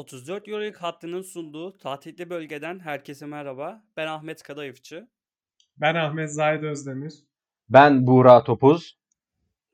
34 0.00 0.48
Euroleague 0.48 0.80
hattının 0.80 1.22
sunduğu 1.22 1.78
tatilli 1.78 2.30
bölgeden 2.30 2.78
herkese 2.78 3.26
merhaba. 3.26 3.84
Ben 3.96 4.06
Ahmet 4.06 4.42
Kadayıfçı. 4.42 5.08
Ben 5.76 5.94
Ahmet 5.94 6.32
Zahid 6.32 6.62
Özdemir. 6.62 7.14
Ben 7.68 8.06
Buğra 8.06 8.44
Topuz. 8.44 8.98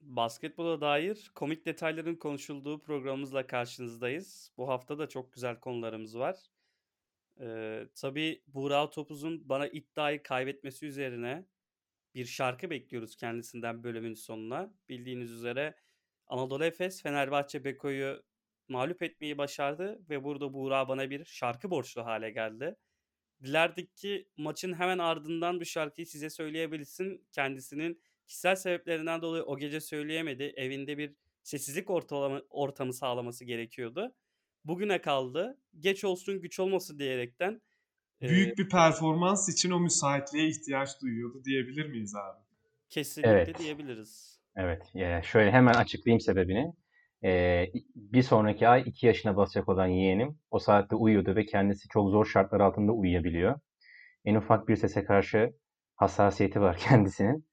Basketbola 0.01 0.81
dair 0.81 1.31
komik 1.35 1.67
detayların 1.67 2.15
konuşulduğu 2.15 2.83
programımızla 2.83 3.47
karşınızdayız. 3.47 4.53
Bu 4.57 4.69
hafta 4.69 4.99
da 4.99 5.09
çok 5.09 5.33
güzel 5.33 5.61
konularımız 5.61 6.19
var. 6.19 6.37
Ee, 7.41 7.87
tabii 7.95 8.43
Buğra 8.47 8.91
Topuz'un 8.91 9.49
bana 9.49 9.67
iddiayı 9.67 10.23
kaybetmesi 10.23 10.87
üzerine 10.87 11.47
bir 12.15 12.25
şarkı 12.25 12.71
bekliyoruz 12.71 13.17
kendisinden 13.17 13.85
bölümün 13.85 14.15
sonuna. 14.15 14.75
Bildiğiniz 14.89 15.31
üzere 15.31 15.75
Anadolu 16.27 16.65
Efes 16.65 17.03
Fenerbahçe 17.03 17.65
Beko'yu 17.65 18.23
mağlup 18.69 19.03
etmeyi 19.03 19.39
başardı 19.39 20.01
ve 20.11 20.25
burada 20.25 20.53
Buğra 20.53 20.89
bana 20.89 21.11
bir 21.11 21.25
şarkı 21.25 21.71
borçlu 21.71 22.05
hale 22.05 22.31
geldi. 22.31 22.77
Dilerdik 23.43 23.97
ki 23.97 24.29
maçın 24.37 24.73
hemen 24.73 24.99
ardından 24.99 25.61
bu 25.61 25.65
şarkıyı 25.65 26.07
size 26.07 26.31
söyleyebilsin. 26.31 27.27
Kendisinin 27.33 28.03
kişisel 28.27 28.57
sebeplerinden 28.57 29.23
dolayı 29.23 29.43
o 29.43 29.59
gece 29.59 29.81
söyleyemedi. 29.81 30.53
Evinde 30.57 30.99
bir 30.99 31.15
sessizlik 31.43 31.91
ortalama, 31.91 32.43
ortamı 32.51 32.93
sağlaması 32.93 33.45
gerekiyordu. 33.45 34.15
Bugüne 34.65 35.01
kaldı. 35.01 35.59
Geç 35.81 36.05
olsun 36.05 36.41
güç 36.41 36.61
olmasın 36.61 36.99
diyerekten. 36.99 37.61
Büyük 38.21 38.53
e, 38.53 38.57
bir 38.57 38.69
performans 38.69 39.49
için 39.49 39.71
o 39.71 39.81
müsaitliğe 39.81 40.49
ihtiyaç 40.49 41.03
duyuyordu 41.03 41.45
diyebilir 41.45 41.87
miyiz 41.87 42.15
abi? 42.15 42.41
Kesinlikle 42.89 43.31
evet. 43.31 43.59
diyebiliriz. 43.59 44.41
Evet. 44.57 44.83
Şöyle 45.25 45.51
hemen 45.51 45.75
açıklayayım 45.75 46.21
sebebini. 46.21 46.73
Bir 47.95 48.23
sonraki 48.23 48.69
ay 48.69 48.83
2 48.87 49.07
yaşına 49.07 49.37
basacak 49.37 49.69
olan 49.69 49.87
yeğenim 49.87 50.39
o 50.51 50.59
saatte 50.59 50.97
uyuyordu 50.97 51.37
ve 51.37 51.47
kendisi 51.47 51.89
çok 51.89 52.11
zor 52.11 52.27
şartlar 52.27 52.61
altında 52.61 52.93
uyuyabiliyor. 52.93 53.61
En 54.25 54.35
ufak 54.35 54.69
bir 54.69 54.77
sese 54.77 55.05
karşı 55.05 55.53
hassasiyeti 55.97 56.61
var 56.61 56.77
kendisinin. 56.89 57.47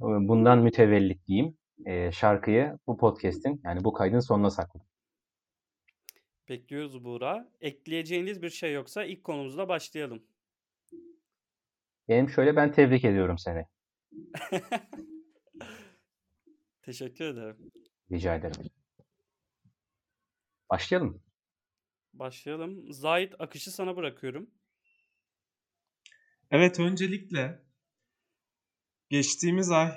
Bundan 0.00 0.58
mütevellit 0.58 1.26
diyeyim. 1.26 1.56
Şarkıyı 2.12 2.78
bu 2.86 2.96
podcast'in 2.96 3.60
yani 3.64 3.84
bu 3.84 3.92
kaydın 3.92 4.20
sonuna 4.20 4.50
sakladım. 4.50 4.86
Bekliyoruz 6.48 7.04
Buğra. 7.04 7.50
Ekleyeceğiniz 7.60 8.42
bir 8.42 8.50
şey 8.50 8.72
yoksa 8.72 9.04
ilk 9.04 9.24
konumuzla 9.24 9.68
başlayalım. 9.68 10.22
Benim 12.08 12.28
şöyle 12.28 12.56
ben 12.56 12.72
tebrik 12.72 13.04
ediyorum 13.04 13.38
seni. 13.38 13.64
Teşekkür 16.82 17.24
ederim. 17.24 17.56
Rica 18.10 18.34
ederim. 18.34 18.79
Başlayalım. 20.70 21.22
Başlayalım. 22.12 22.92
Zahit 22.92 23.34
akışı 23.38 23.70
sana 23.70 23.96
bırakıyorum. 23.96 24.50
Evet 26.50 26.80
öncelikle 26.80 27.64
geçtiğimiz 29.08 29.70
ay 29.70 29.92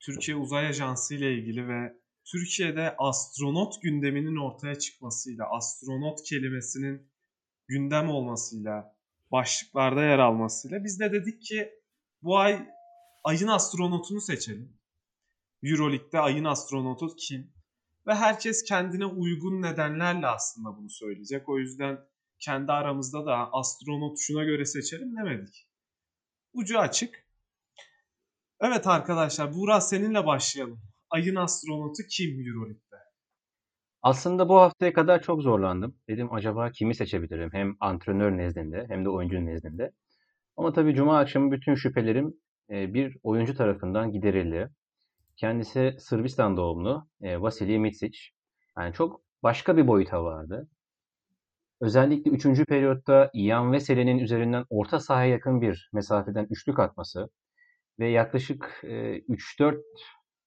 Türkiye 0.00 0.36
Uzay 0.36 0.66
Ajansı 0.66 1.14
ile 1.14 1.34
ilgili 1.34 1.68
ve 1.68 2.02
Türkiye'de 2.24 2.96
astronot 2.98 3.82
gündeminin 3.82 4.36
ortaya 4.36 4.74
çıkmasıyla, 4.74 5.50
astronot 5.50 6.22
kelimesinin 6.22 7.12
gündem 7.68 8.08
olmasıyla, 8.08 8.96
başlıklarda 9.32 10.02
yer 10.04 10.18
almasıyla 10.18 10.84
biz 10.84 11.00
de 11.00 11.12
dedik 11.12 11.42
ki 11.42 11.70
bu 12.22 12.38
ay 12.38 12.68
ayın 13.24 13.48
astronotunu 13.48 14.20
seçelim. 14.20 14.78
Euroleague'de 15.62 16.18
ayın 16.18 16.44
astronotu 16.44 17.16
kim? 17.16 17.61
Ve 18.06 18.14
herkes 18.14 18.64
kendine 18.64 19.06
uygun 19.06 19.62
nedenlerle 19.62 20.26
aslında 20.26 20.76
bunu 20.76 20.90
söyleyecek. 20.90 21.48
O 21.48 21.58
yüzden 21.58 21.98
kendi 22.38 22.72
aramızda 22.72 23.26
da 23.26 23.52
astronot 23.52 24.18
şuna 24.20 24.44
göre 24.44 24.64
seçelim 24.64 25.16
demedik. 25.16 25.68
Ucu 26.52 26.78
açık. 26.78 27.26
Evet 28.60 28.86
arkadaşlar 28.86 29.54
Buğra 29.54 29.80
seninle 29.80 30.26
başlayalım. 30.26 30.80
Ayın 31.10 31.36
astronotu 31.36 32.02
kim 32.10 32.46
Euroleague'de? 32.46 32.96
Aslında 34.02 34.48
bu 34.48 34.60
haftaya 34.60 34.92
kadar 34.92 35.22
çok 35.22 35.42
zorlandım. 35.42 35.96
Dedim 36.08 36.32
acaba 36.32 36.70
kimi 36.70 36.94
seçebilirim? 36.94 37.50
Hem 37.52 37.76
antrenör 37.80 38.36
nezdinde 38.36 38.86
hem 38.88 39.04
de 39.04 39.08
oyuncu 39.08 39.46
nezdinde. 39.46 39.92
Ama 40.56 40.72
tabii 40.72 40.94
cuma 40.94 41.18
akşamı 41.18 41.52
bütün 41.52 41.74
şüphelerim 41.74 42.34
bir 42.70 43.16
oyuncu 43.22 43.54
tarafından 43.54 44.12
giderildi. 44.12 44.70
Kendisi 45.42 45.96
Sırbistan 45.98 46.56
doğumlu 46.56 47.08
e, 47.20 47.40
Vasilij 47.40 47.78
Mitsic. 47.78 48.18
Yani 48.78 48.92
çok 48.94 49.20
başka 49.42 49.76
bir 49.76 49.86
boyuta 49.86 50.24
vardı. 50.24 50.68
Özellikle 51.80 52.30
3. 52.30 52.64
periyotta 52.64 53.30
Ian 53.34 53.72
Veseli'nin 53.72 54.18
üzerinden 54.18 54.64
orta 54.70 55.00
sahaya 55.00 55.30
yakın 55.30 55.60
bir 55.60 55.90
mesafeden 55.92 56.46
üçlük 56.50 56.78
atması 56.78 57.28
ve 57.98 58.08
yaklaşık 58.08 58.80
e, 58.84 59.18
3-4 59.18 59.82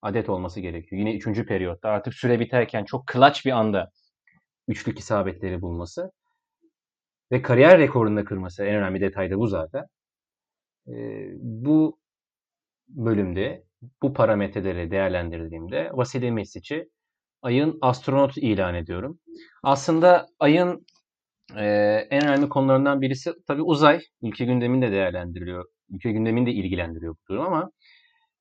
adet 0.01 0.29
olması 0.29 0.59
gerekiyor. 0.59 0.99
Yine 0.99 1.17
3. 1.17 1.45
periyotta 1.45 1.89
artık 1.89 2.13
süre 2.13 2.39
biterken 2.39 2.85
çok 2.85 3.07
clutch 3.13 3.45
bir 3.45 3.51
anda 3.51 3.91
üçlük 4.67 4.99
isabetleri 4.99 5.61
bulması 5.61 6.11
ve 7.31 7.41
kariyer 7.41 7.79
rekorunu 7.79 8.17
da 8.17 8.25
kırması 8.25 8.63
en 8.63 8.75
önemli 8.75 9.01
detay 9.01 9.31
da 9.31 9.37
bu 9.37 9.47
zaten. 9.47 9.85
E, 10.87 10.93
bu 11.39 11.99
bölümde 12.87 13.64
bu 14.01 14.13
parametreleri 14.13 14.91
değerlendirdiğimde 14.91 15.89
Vasily 15.93 16.31
Mesic'i 16.31 16.89
ayın 17.41 17.77
astronot 17.81 18.37
ilan 18.37 18.75
ediyorum. 18.75 19.19
Aslında 19.63 20.27
ayın 20.39 20.85
e, 21.55 21.65
en 22.11 22.27
önemli 22.27 22.49
konularından 22.49 23.01
birisi 23.01 23.33
tabii 23.47 23.61
uzay. 23.61 24.01
Ülke 24.21 24.45
gündeminde 24.45 24.91
değerlendiriliyor. 24.91 25.65
Ülke 25.89 26.11
gündeminde 26.11 26.51
ilgilendiriyor 26.51 27.15
bu 27.15 27.33
durum 27.33 27.45
ama 27.45 27.71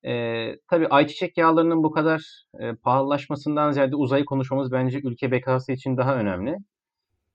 e, 0.07 0.53
tabii 0.71 0.89
ayçiçek 0.89 1.37
yağlarının 1.39 1.83
bu 1.83 1.91
kadar 1.91 2.45
e, 2.61 2.75
pahalılaşmasından 2.75 3.73
ziyade 3.73 3.97
uzayı 3.97 4.25
konuşmamız 4.25 4.73
bence 4.73 5.01
ülke 5.05 5.31
bekası 5.31 5.73
için 5.73 5.97
daha 5.97 6.17
önemli. 6.17 6.57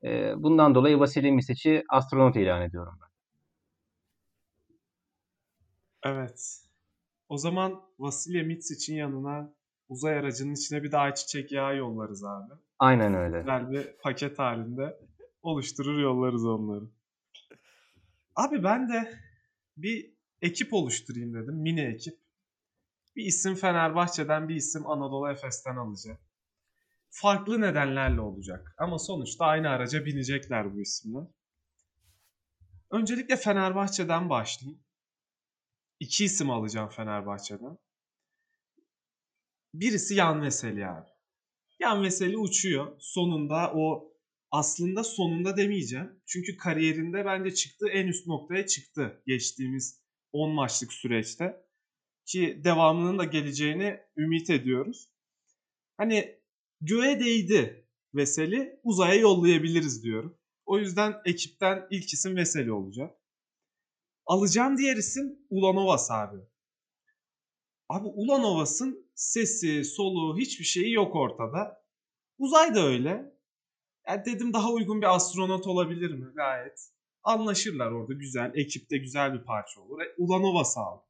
E, 0.04 0.34
bundan 0.38 0.76
dolayı 0.76 1.00
Vasily 1.00 1.32
Mesic'i 1.32 1.84
astronot 1.90 2.36
ilan 2.36 2.62
ediyorum 2.62 2.94
ben. 3.02 3.09
Evet. 6.12 6.69
O 7.29 7.38
zaman 7.38 7.81
Vasilya 8.00 8.44
Mitsic'in 8.44 8.95
yanına 8.95 9.53
uzay 9.90 10.17
aracının 10.17 10.53
içine 10.53 10.84
bir 10.84 10.91
daha 10.91 11.16
çiçek 11.16 11.51
yağı 11.51 11.78
yollarız 11.78 12.23
abi. 12.23 12.53
Aynen 12.79 13.13
öyle. 13.13 13.40
Güzel 13.40 13.72
bir 13.72 13.97
paket 14.03 14.40
halinde 14.40 15.00
oluşturur 15.41 16.00
yollarız 16.00 16.45
onları. 16.45 16.85
Abi 18.35 18.63
ben 18.63 18.90
de 18.90 19.13
bir 19.78 20.13
ekip 20.41 20.73
oluşturayım 20.73 21.34
dedim. 21.34 21.56
Mini 21.56 21.81
ekip. 21.81 22.19
Bir 23.16 23.25
isim 23.25 23.56
Fenerbahçe'den 23.56 24.50
bir 24.50 24.56
isim 24.56 24.88
Anadolu 24.88 25.29
Efes'ten 25.29 25.75
alacağım. 25.75 26.19
Farklı 27.09 27.61
nedenlerle 27.61 28.22
olacak. 28.22 28.75
Ama 28.78 29.00
sonuçta 29.00 29.46
aynı 29.46 29.69
araca 29.69 30.06
binecekler 30.06 30.73
bu 30.73 30.81
isimler. 30.81 31.28
Öncelikle 32.91 33.35
Fenerbahçe'den 33.35 34.29
başlayayım 34.29 34.84
iki 36.00 36.26
isim 36.26 36.50
alacağım 36.50 36.90
Fenerbahçe'den. 36.90 37.78
Birisi 39.74 40.16
Yan 40.16 40.42
Veseli 40.42 40.88
abi. 40.88 41.10
Yan 41.80 42.04
Veseli 42.04 42.38
uçuyor. 42.38 42.96
Sonunda 43.00 43.72
o 43.76 44.14
aslında 44.52 45.04
sonunda 45.04 45.58
demeyeceğim. 45.58 46.22
Çünkü 46.26 46.58
kariyerinde 46.58 47.26
bence 47.26 47.54
çıktı 47.56 47.88
en 47.92 48.08
üst 48.08 48.28
noktaya 48.28 48.66
çıktı 48.66 49.24
geçtiğimiz 49.26 50.02
10 50.32 50.52
maçlık 50.52 50.94
süreçte. 50.94 51.66
Ki 52.26 52.62
devamının 52.64 53.20
da 53.20 53.24
geleceğini 53.24 54.00
ümit 54.18 54.50
ediyoruz. 54.50 55.09
Hani 55.98 56.40
göğe 56.82 57.20
değdi 57.20 57.88
Veseli 58.16 58.80
uzaya 58.84 59.16
yollayabiliriz 59.16 60.03
diyorum. 60.03 60.38
O 60.66 60.79
yüzden 60.79 61.16
ekipten 61.26 61.88
ilk 61.90 62.14
isim 62.14 62.35
Veseli 62.35 62.72
olacak. 62.72 63.19
Alacağım 64.29 64.78
diğer 64.78 64.96
isim 64.96 65.40
Ulanovas 65.49 66.11
abi. 66.11 66.37
Abi 67.90 68.08
Ulanovas'ın 68.08 69.09
sesi, 69.16 69.84
soluğu 69.84 70.37
hiçbir 70.37 70.66
şeyi 70.66 70.93
yok 70.93 71.16
ortada. 71.16 71.84
Uzay 72.37 72.76
da 72.76 72.79
öyle. 72.79 73.34
Yani 74.08 74.26
dedim 74.26 74.53
daha 74.53 74.72
uygun 74.72 75.02
bir 75.02 75.16
astronot 75.16 75.67
olabilir 75.67 76.11
mi? 76.11 76.31
Gayet. 76.35 76.79
Anlaşırlar 77.23 77.91
orada 77.91 78.14
güzel. 78.14 78.52
Ekipte 78.55 78.97
güzel 78.97 79.34
bir 79.34 79.43
parça 79.43 79.81
olur. 79.81 80.02
E, 80.02 80.05
Ulanovas 80.17 80.78
abi. 80.78 81.02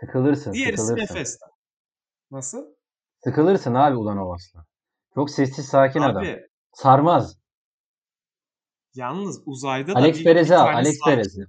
Sıkılırsın. 0.00 0.52
Diğerisi 0.52 0.82
sıkılırsın. 0.82 1.14
Efes'ten. 1.14 1.50
Nasıl? 2.30 2.66
Sıkılırsın 3.24 3.74
abi 3.74 3.96
Ulanovas'la. 3.96 4.66
Çok 5.14 5.30
sessiz 5.30 5.66
sakin 5.66 6.00
abi, 6.00 6.18
adam. 6.18 6.26
Sarmaz. 6.72 7.38
Yalnız 8.94 9.42
uzayda 9.46 9.94
Alex 9.94 10.20
da 10.20 10.24
Perez'i 10.24 10.56
al. 10.56 10.74
Alex. 10.74 10.98
Perez'i. 11.04 11.46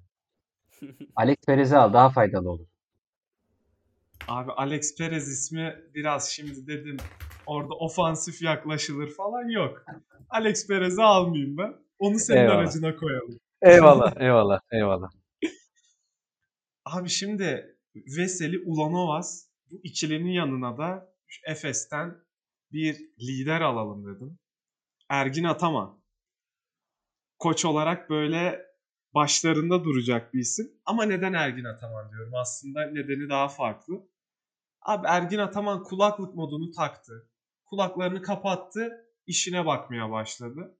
Alex 1.15 1.37
Perez'i 1.47 1.77
al 1.77 1.93
daha 1.93 2.09
faydalı 2.09 2.49
olur. 2.49 2.67
Abi 4.27 4.51
Alex 4.51 4.97
Perez 4.97 5.29
ismi 5.29 5.75
biraz 5.93 6.29
şimdi 6.29 6.67
dedim 6.67 6.97
orada 7.45 7.73
ofansif 7.73 8.41
yaklaşılır 8.41 9.11
falan 9.11 9.49
yok. 9.49 9.85
Alex 10.29 10.67
Perez'i 10.67 11.01
almayayım 11.01 11.57
ben. 11.57 11.73
Onu 11.99 12.19
senin 12.19 12.39
Eyvallah. 12.39 12.57
aracına 12.57 12.95
koyalım. 12.95 13.39
Eyvallah, 13.61 14.13
eyvallah, 14.21 14.59
eyvallah. 14.71 15.09
Abi 16.85 17.09
şimdi 17.09 17.77
Veseli 17.95 18.59
Ulanovas 18.65 19.47
bu 19.71 19.79
ikilinin 19.83 20.31
yanına 20.31 20.77
da 20.77 21.13
şu 21.27 21.41
Efes'ten 21.51 22.17
bir 22.71 23.09
lider 23.19 23.61
alalım 23.61 24.15
dedim. 24.15 24.39
Ergin 25.09 25.43
Ataman. 25.43 25.99
Koç 27.39 27.65
olarak 27.65 28.09
böyle 28.09 28.64
başlarında 29.15 29.83
duracak 29.83 30.33
bir 30.33 30.39
isim. 30.39 30.71
Ama 30.85 31.03
neden 31.05 31.33
Ergin 31.33 31.63
Ataman 31.63 32.11
diyorum? 32.11 32.33
Aslında 32.35 32.85
nedeni 32.85 33.29
daha 33.29 33.47
farklı. 33.47 34.09
Abi 34.81 35.07
Ergin 35.07 35.37
Ataman 35.37 35.83
kulaklık 35.83 36.35
modunu 36.35 36.71
taktı. 36.71 37.29
Kulaklarını 37.65 38.21
kapattı. 38.21 39.01
işine 39.27 39.65
bakmaya 39.65 40.11
başladı. 40.11 40.77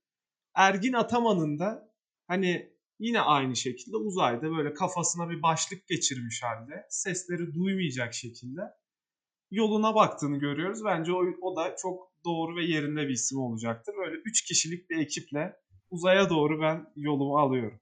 Ergin 0.56 0.94
Ataman'ın 0.94 1.60
da 1.60 1.94
hani 2.28 2.76
yine 3.00 3.22
aynı 3.22 3.56
şekilde 3.56 3.98
uzayda 3.98 4.52
böyle 4.52 4.74
kafasına 4.74 5.30
bir 5.30 5.42
başlık 5.42 5.88
geçirmiş 5.88 6.44
halde 6.44 6.86
sesleri 6.90 7.54
duymayacak 7.54 8.14
şekilde 8.14 8.62
yoluna 9.52 9.96
baktığını 9.96 10.38
görüyoruz. 10.38 10.86
Bence 10.86 11.14
o, 11.14 11.24
o 11.42 11.56
da 11.56 11.76
çok 11.76 12.12
doğru 12.26 12.56
ve 12.56 12.66
yerinde 12.66 13.02
bir 13.02 13.14
isim 13.14 13.40
olacaktır. 13.40 13.94
Böyle 13.98 14.16
3 14.26 14.44
kişilik 14.46 14.90
bir 14.90 14.98
ekiple 14.98 15.56
uzaya 15.90 16.30
doğru 16.30 16.62
ben 16.62 16.94
yolumu 16.96 17.38
alıyorum. 17.38 17.80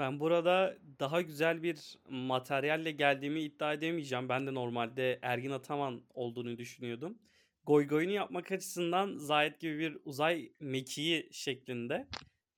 Ben 0.00 0.20
burada 0.20 0.76
daha 1.00 1.22
güzel 1.22 1.62
bir 1.62 1.98
materyalle 2.08 2.90
geldiğimi 2.90 3.40
iddia 3.40 3.72
edemeyeceğim. 3.72 4.28
Ben 4.28 4.46
de 4.46 4.54
normalde 4.54 5.18
Ergin 5.22 5.50
Ataman 5.50 6.02
olduğunu 6.14 6.58
düşünüyordum. 6.58 7.18
Goy 7.66 7.86
goyunu 7.86 8.12
yapmak 8.12 8.52
açısından 8.52 9.16
Zayet 9.16 9.60
gibi 9.60 9.78
bir 9.78 9.98
uzay 10.04 10.52
mekiği 10.60 11.28
şeklinde 11.32 12.08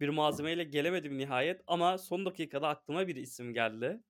bir 0.00 0.08
malzemeyle 0.08 0.64
gelemedim 0.64 1.18
nihayet. 1.18 1.60
Ama 1.66 1.98
son 1.98 2.26
dakikada 2.26 2.68
aklıma 2.68 3.08
bir 3.08 3.16
isim 3.16 3.54
geldi. 3.54 4.00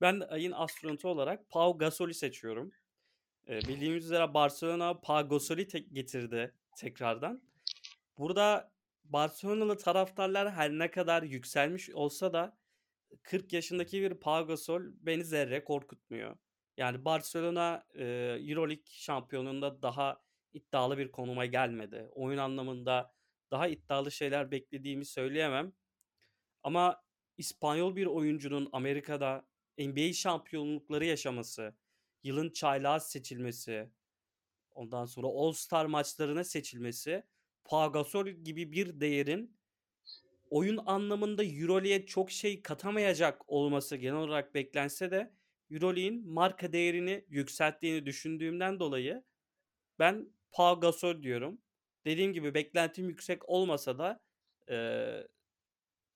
Ben 0.00 0.20
de 0.20 0.26
ayın 0.26 0.52
astronotu 0.52 1.08
olarak 1.08 1.50
Pau 1.50 1.78
Gasol'i 1.78 2.14
seçiyorum. 2.14 2.72
Ee, 3.48 3.58
bildiğimiz 3.58 4.04
üzere 4.04 4.34
Barcelona 4.34 5.00
Pau 5.00 5.28
Gasol'i 5.28 5.68
tek 5.68 5.94
getirdi 5.94 6.54
tekrardan. 6.76 7.42
Burada 8.18 8.72
Barcelonalı 9.04 9.76
taraftarlar 9.76 10.52
her 10.52 10.70
ne 10.70 10.90
kadar 10.90 11.22
yükselmiş 11.22 11.90
olsa 11.90 12.32
da 12.32 12.63
40 13.22 13.52
yaşındaki 13.52 14.02
bir 14.02 14.14
Pau 14.14 14.46
Gasol 14.46 14.82
beni 15.00 15.24
zerre 15.24 15.64
korkutmuyor. 15.64 16.36
Yani 16.76 17.04
Barcelona 17.04 17.86
e, 17.94 18.04
Euroleague 18.40 18.84
şampiyonluğunda 18.86 19.82
daha 19.82 20.22
iddialı 20.52 20.98
bir 20.98 21.12
konuma 21.12 21.46
gelmedi. 21.46 22.08
Oyun 22.12 22.38
anlamında 22.38 23.14
daha 23.50 23.68
iddialı 23.68 24.12
şeyler 24.12 24.50
beklediğimi 24.50 25.04
söyleyemem. 25.04 25.72
Ama 26.62 27.04
İspanyol 27.38 27.96
bir 27.96 28.06
oyuncunun 28.06 28.68
Amerika'da 28.72 29.46
NBA 29.78 30.12
şampiyonlukları 30.12 31.04
yaşaması, 31.04 31.74
yılın 32.22 32.50
çaylağı 32.50 33.00
seçilmesi, 33.00 33.90
ondan 34.70 35.06
sonra 35.06 35.26
All-Star 35.26 35.86
maçlarına 35.86 36.44
seçilmesi, 36.44 37.22
Pau 37.64 38.26
gibi 38.26 38.72
bir 38.72 39.00
değerin 39.00 39.56
oyun 40.50 40.80
anlamında 40.86 41.44
Euroleague'e 41.44 42.06
çok 42.06 42.30
şey 42.30 42.62
katamayacak 42.62 43.42
olması 43.50 43.96
genel 43.96 44.16
olarak 44.16 44.54
beklense 44.54 45.10
de 45.10 45.34
Euroleague'in 45.70 46.28
marka 46.28 46.72
değerini 46.72 47.24
yükselttiğini 47.28 48.06
düşündüğümden 48.06 48.80
dolayı 48.80 49.24
ben 49.98 50.28
Pau 50.52 50.80
Gasol 50.80 51.22
diyorum. 51.22 51.60
Dediğim 52.06 52.32
gibi 52.32 52.54
beklentim 52.54 53.08
yüksek 53.08 53.48
olmasa 53.48 53.98
da 53.98 54.20
eee, 54.70 55.28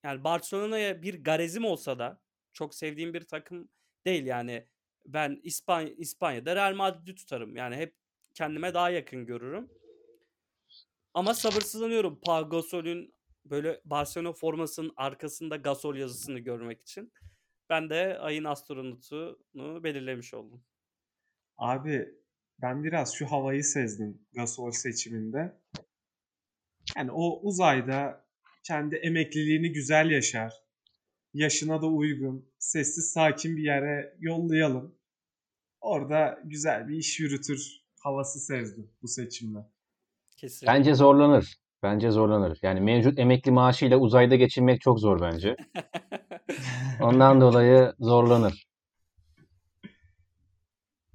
yani 0.04 0.24
Barcelona'ya 0.24 1.02
bir 1.02 1.24
garezim 1.24 1.64
olsa 1.64 1.98
da 1.98 2.22
çok 2.52 2.74
sevdiğim 2.74 3.14
bir 3.14 3.22
takım 3.22 3.68
değil 4.06 4.26
yani 4.26 4.68
ben 5.06 5.40
İspanya 5.42 5.88
İspanya'da 5.94 6.56
Real 6.56 6.74
Madrid'i 6.74 7.14
tutarım. 7.14 7.56
Yani 7.56 7.76
hep 7.76 7.94
kendime 8.34 8.74
daha 8.74 8.90
yakın 8.90 9.26
görürüm. 9.26 9.70
Ama 11.14 11.34
sabırsızlanıyorum 11.34 12.20
Pau 12.20 12.48
Gasol'ün 12.50 13.14
böyle 13.50 13.80
Barcelona 13.84 14.32
formasının 14.32 14.92
arkasında 14.96 15.56
Gasol 15.56 15.96
yazısını 15.96 16.38
görmek 16.38 16.82
için. 16.82 17.12
Ben 17.70 17.90
de 17.90 18.18
ayın 18.18 18.44
astronotunu 18.44 19.84
belirlemiş 19.84 20.34
oldum. 20.34 20.64
Abi 21.56 22.08
ben 22.62 22.84
biraz 22.84 23.14
şu 23.14 23.26
havayı 23.26 23.64
sezdim 23.64 24.22
Gasol 24.34 24.70
seçiminde. 24.70 25.60
Yani 26.96 27.10
o 27.12 27.40
uzayda 27.42 28.26
kendi 28.64 28.96
emekliliğini 28.96 29.72
güzel 29.72 30.10
yaşar. 30.10 30.52
Yaşına 31.34 31.82
da 31.82 31.86
uygun, 31.86 32.50
sessiz 32.58 33.10
sakin 33.10 33.56
bir 33.56 33.62
yere 33.62 34.16
yollayalım. 34.20 34.98
Orada 35.80 36.40
güzel 36.44 36.88
bir 36.88 36.96
iş 36.96 37.20
yürütür 37.20 37.84
havası 38.00 38.40
sezdim 38.40 38.90
bu 39.02 39.08
seçimle. 39.08 39.58
Kesin. 40.36 40.66
Bence 40.66 40.94
zorlanır. 40.94 41.54
Bence 41.82 42.10
zorlanır. 42.10 42.58
Yani 42.62 42.80
mevcut 42.80 43.18
emekli 43.18 43.50
maaşıyla 43.50 43.98
uzayda 43.98 44.36
geçinmek 44.36 44.80
çok 44.80 45.00
zor 45.00 45.20
bence. 45.20 45.56
Ondan 47.00 47.40
dolayı 47.40 47.92
zorlanır. 47.98 48.66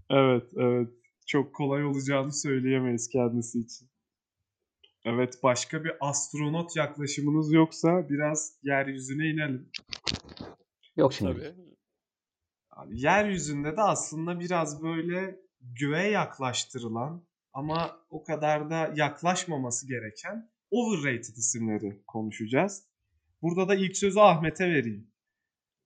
Evet, 0.09 0.43
evet. 0.57 0.89
Çok 1.27 1.55
kolay 1.55 1.85
olacağını 1.85 2.33
söyleyemeyiz 2.33 3.09
kendisi 3.09 3.59
için. 3.59 3.89
Evet, 5.05 5.39
başka 5.43 5.83
bir 5.83 5.93
astronot 5.99 6.75
yaklaşımınız 6.75 7.53
yoksa 7.53 8.09
biraz 8.09 8.59
yeryüzüne 8.63 9.29
inelim. 9.29 9.69
Yok 10.97 11.13
şimdi. 11.13 11.33
Tabii. 11.33 11.55
Abi, 12.71 13.01
yeryüzünde 13.01 13.77
de 13.77 13.81
aslında 13.81 14.39
biraz 14.39 14.83
böyle 14.83 15.39
göğe 15.61 16.09
yaklaştırılan 16.09 17.27
ama 17.53 17.99
o 18.09 18.23
kadar 18.23 18.69
da 18.69 18.93
yaklaşmaması 18.95 19.87
gereken 19.87 20.52
overrated 20.73 21.35
isimleri 21.37 22.03
konuşacağız. 22.07 22.87
Burada 23.41 23.67
da 23.67 23.75
ilk 23.75 23.97
sözü 23.97 24.19
Ahmet'e 24.19 24.69
vereyim. 24.69 25.11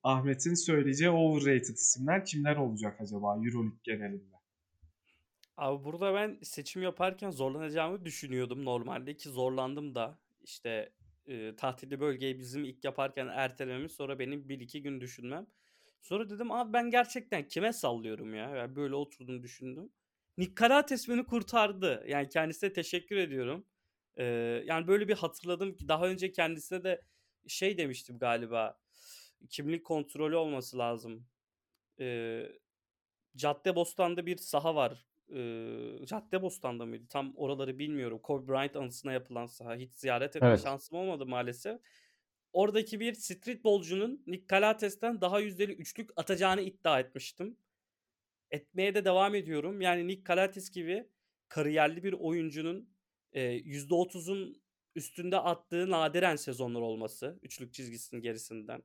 Ahmet'in 0.03 0.53
söyleyeceği 0.53 1.09
overrated 1.09 1.75
isimler 1.75 2.25
kimler 2.25 2.55
olacak 2.55 3.01
acaba 3.01 3.35
Euroleague 3.35 3.79
genelinde? 3.83 4.35
Abi 5.57 5.83
burada 5.83 6.13
ben 6.13 6.39
seçim 6.43 6.81
yaparken 6.81 7.31
zorlanacağımı 7.31 8.05
düşünüyordum 8.05 8.65
normalde 8.65 9.17
ki 9.17 9.29
zorlandım 9.29 9.95
da 9.95 10.19
işte 10.41 10.93
e, 11.25 11.55
tatilli 11.55 11.99
bölgeyi 11.99 12.39
bizim 12.39 12.65
ilk 12.65 12.83
yaparken 12.83 13.27
ertelememiz 13.27 13.91
sonra 13.91 14.19
benim 14.19 14.39
1-2 14.41 14.79
gün 14.79 15.01
düşünmem. 15.01 15.47
Sonra 16.01 16.29
dedim 16.29 16.51
abi 16.51 16.73
ben 16.73 16.89
gerçekten 16.89 17.47
kime 17.47 17.73
sallıyorum 17.73 18.35
ya? 18.35 18.49
Yani 18.49 18.75
böyle 18.75 18.95
oturdum 18.95 19.43
düşündüm. 19.43 19.89
Nick 20.37 20.55
Karates 20.55 21.09
beni 21.09 21.25
kurtardı. 21.25 22.03
Yani 22.07 22.29
kendisine 22.29 22.73
teşekkür 22.73 23.15
ediyorum. 23.17 23.65
Ee, 24.17 24.23
yani 24.65 24.87
böyle 24.87 25.07
bir 25.07 25.13
hatırladım 25.13 25.75
ki 25.75 25.87
daha 25.87 26.07
önce 26.07 26.31
kendisine 26.31 26.83
de 26.83 27.01
şey 27.47 27.77
demiştim 27.77 28.19
galiba. 28.19 28.79
Kimlik 29.49 29.85
kontrolü 29.85 30.35
olması 30.35 30.77
lazım. 30.77 31.27
Ee, 31.99 32.51
Caddebostan'da 33.37 34.25
bir 34.25 34.37
saha 34.37 34.75
var. 34.75 35.05
Ee, 35.35 36.05
Caddebostan'da 36.05 36.85
mıydı? 36.85 37.05
Tam 37.09 37.33
oraları 37.35 37.79
bilmiyorum. 37.79 38.19
Kobe 38.23 38.47
Bryant 38.47 38.75
anısına 38.75 39.13
yapılan 39.13 39.45
saha. 39.45 39.75
Hiç 39.75 39.93
ziyaret 39.93 40.35
etme 40.35 40.47
Evet. 40.47 40.63
şansım 40.63 40.97
olmadı 40.97 41.25
maalesef. 41.25 41.81
Oradaki 42.53 42.99
bir 42.99 43.13
streetbolcunun 43.13 44.23
Nick 44.27 44.45
Calates'ten 44.51 45.21
daha 45.21 45.39
yüzdeli 45.39 45.71
üçlük 45.73 46.09
atacağını 46.15 46.61
iddia 46.61 46.99
etmiştim. 46.99 47.57
Etmeye 48.51 48.95
de 48.95 49.05
devam 49.05 49.35
ediyorum. 49.35 49.81
Yani 49.81 50.07
Nick 50.07 50.23
Calates 50.27 50.71
gibi 50.71 51.09
kariyerli 51.49 52.03
bir 52.03 52.13
oyuncunun 52.13 52.89
e, 53.33 53.59
%30'un 53.59 54.61
üstünde 54.95 55.39
attığı 55.39 55.89
nadiren 55.89 56.35
sezonlar 56.35 56.81
olması. 56.81 57.39
Üçlük 57.41 57.73
çizgisinin 57.73 58.21
gerisinden. 58.21 58.83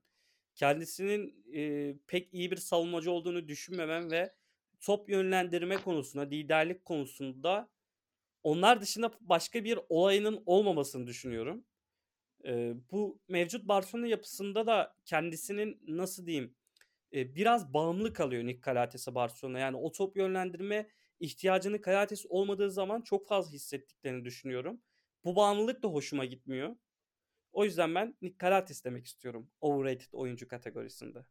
Kendisinin 0.55 1.45
e, 1.55 1.95
pek 2.07 2.35
iyi 2.35 2.51
bir 2.51 2.57
savunmacı 2.57 3.11
olduğunu 3.11 3.49
düşünmemem 3.49 4.11
ve 4.11 4.35
top 4.81 5.09
yönlendirme 5.09 5.77
konusunda, 5.77 6.25
liderlik 6.25 6.85
konusunda 6.85 7.69
onlar 8.43 8.81
dışında 8.81 9.11
başka 9.21 9.65
bir 9.65 9.79
olayının 9.89 10.43
olmamasını 10.47 11.07
düşünüyorum. 11.07 11.65
Ee, 12.45 12.75
bu 12.91 13.21
mevcut 13.29 13.69
Barcelona 13.69 14.07
yapısında 14.07 14.67
da 14.67 14.97
kendisinin 15.05 15.81
nasıl 15.87 16.27
diyeyim 16.27 16.55
e, 17.13 17.35
biraz 17.35 17.75
bağımlı 17.75 18.13
kalıyor 18.13 18.45
Nick 18.45 18.61
Calates'e 18.67 19.15
Barcelona. 19.15 19.59
Yani 19.59 19.77
o 19.77 19.93
top 19.93 20.17
yönlendirme 20.17 20.89
ihtiyacını 21.23 21.83
Calates 21.83 22.27
olmadığı 22.29 22.71
zaman 22.71 23.03
çok 23.03 23.29
fazla 23.29 23.53
hissettiklerini 23.53 24.25
düşünüyorum. 24.25 24.81
Bu 25.25 25.37
bağımlılık 25.37 25.83
da 25.83 25.89
hoşuma 25.89 26.25
gitmiyor. 26.25 26.77
O 27.53 27.65
yüzden 27.65 27.95
ben 27.95 28.17
Nick 28.23 28.37
Calates 28.41 28.85
demek 28.85 29.07
istiyorum 29.07 29.51
overrated 29.61 30.13
oyuncu 30.13 30.49
kategorisinde. 30.49 31.27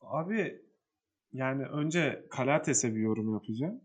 Abi 0.00 0.62
yani 1.32 1.66
önce 1.66 2.26
Kalates'e 2.30 2.94
bir 2.94 3.00
yorum 3.00 3.32
yapacağım. 3.32 3.84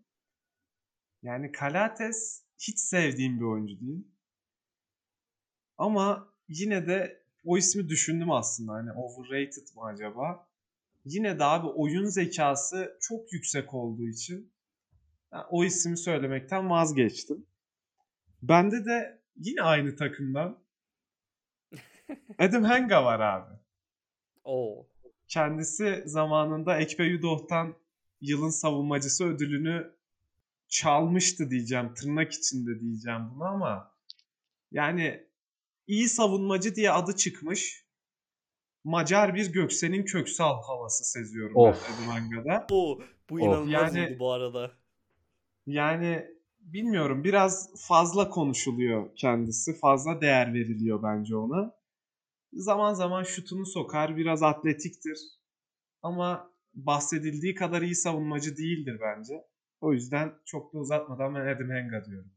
Yani 1.24 1.52
Kalates 1.52 2.44
hiç 2.60 2.80
sevdiğim 2.80 3.40
bir 3.40 3.46
oyuncu 3.46 3.80
değil. 3.80 4.08
Ama 5.78 6.34
yine 6.48 6.88
de 6.88 7.24
o 7.46 7.58
ismi 7.58 7.90
düşündüm 7.90 8.32
aslında. 8.32 8.74
Hani 8.74 8.92
overrated 8.92 9.76
mı 9.76 9.84
acaba? 9.84 10.47
Yine 11.08 11.40
de 11.40 11.44
abi 11.44 11.68
oyun 11.68 12.06
zekası 12.06 12.98
çok 13.02 13.34
yüksek 13.34 13.74
olduğu 13.74 14.08
için 14.08 14.54
ben 15.32 15.44
o 15.50 15.64
ismi 15.64 15.98
söylemekten 15.98 16.70
vazgeçtim. 16.70 17.46
Bende 18.42 18.86
de 18.86 19.22
yine 19.36 19.62
aynı 19.62 19.96
takımdan 19.96 20.60
Adam 22.40 22.64
Henga 22.64 23.06
var 23.06 23.20
abi. 23.20 23.56
Oo. 24.44 24.88
Kendisi 25.28 26.04
zamanında 26.06 26.78
Ekpe 26.78 27.04
Yudoh'tan 27.04 27.76
yılın 28.22 28.50
savunmacısı 28.50 29.26
ödülünü 29.26 29.94
çalmıştı 30.68 31.50
diyeceğim. 31.50 31.94
Tırnak 31.94 32.34
içinde 32.34 32.80
diyeceğim 32.80 33.22
bunu 33.36 33.44
ama 33.44 33.96
yani 34.72 35.28
iyi 35.88 36.10
savunmacı 36.10 36.76
diye 36.76 36.92
adı 36.92 37.16
çıkmış. 37.16 37.87
Macar 38.88 39.36
bir 39.36 39.54
Göksel'in 39.54 40.04
Köksal 40.06 40.62
havası 40.64 41.04
seziyorum 41.12 41.56
Of. 41.56 41.90
ben 41.90 41.96
Edimanga'da. 42.04 42.68
Oo, 42.72 43.00
bu 43.30 43.40
inanılmaz 43.40 43.96
Yani- 43.96 44.08
oldu 44.08 44.20
bu 44.20 44.32
arada. 44.32 44.72
Yani 45.66 46.26
bilmiyorum 46.60 47.24
biraz 47.24 47.70
fazla 47.88 48.30
konuşuluyor 48.30 49.16
kendisi. 49.16 49.80
Fazla 49.80 50.22
değer 50.22 50.54
veriliyor 50.54 51.04
bence 51.04 51.36
ona. 51.36 51.74
Zaman 52.54 52.94
zaman 52.94 53.24
şutunu 53.24 53.66
sokar. 53.66 54.18
Biraz 54.18 54.44
atletiktir. 54.44 55.20
Ama 56.02 56.52
bahsedildiği 56.74 57.56
kadar 57.56 57.82
iyi 57.82 57.96
savunmacı 57.96 58.58
değildir 58.58 58.98
bence. 59.02 59.34
O 59.82 59.94
yüzden 59.94 60.34
çok 60.46 60.74
da 60.74 60.78
uzatmadan 60.78 61.36
ben 61.36 61.56
Adam 61.56 61.70
Henga 61.70 62.06
diyorum. 62.06 62.32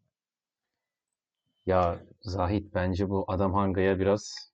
Ya 1.67 2.01
Zahit 2.23 2.75
bence 2.75 3.09
bu 3.09 3.25
Adam 3.29 3.55
Hanga'ya 3.55 3.99
biraz 3.99 4.51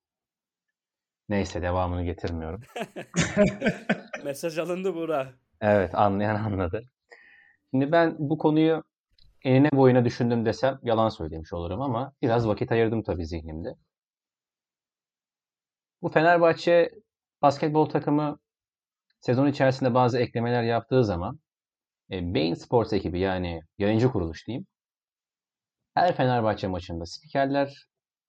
neyse 1.28 1.62
devamını 1.62 2.04
getirmiyorum. 2.04 2.60
Mesaj 4.24 4.58
alındı 4.58 4.94
Buğra. 4.94 5.34
Evet 5.60 5.94
anlayan 5.94 6.36
anladı. 6.36 6.82
Şimdi 7.70 7.92
ben 7.92 8.16
bu 8.18 8.38
konuyu 8.38 8.84
enine 9.44 9.68
boyuna 9.72 10.04
düşündüm 10.04 10.46
desem 10.46 10.78
yalan 10.82 11.08
söylemiş 11.08 11.52
olurum 11.52 11.80
ama 11.82 12.12
biraz 12.22 12.48
vakit 12.48 12.72
ayırdım 12.72 13.02
tabii 13.02 13.26
zihnimde. 13.26 13.74
Bu 16.02 16.08
Fenerbahçe 16.08 16.90
basketbol 17.42 17.86
takımı 17.86 18.38
sezon 19.20 19.46
içerisinde 19.46 19.94
bazı 19.94 20.18
eklemeler 20.18 20.62
yaptığı 20.62 21.04
zaman 21.04 21.40
e, 22.10 22.34
Bein 22.34 22.54
Sports 22.54 22.92
ekibi 22.92 23.20
yani 23.20 23.60
yayıncı 23.78 24.08
kuruluş 24.12 24.46
diyeyim. 24.46 24.66
Her 25.94 26.16
Fenerbahçe 26.16 26.66
maçında 26.68 27.06
spikerler 27.06 27.86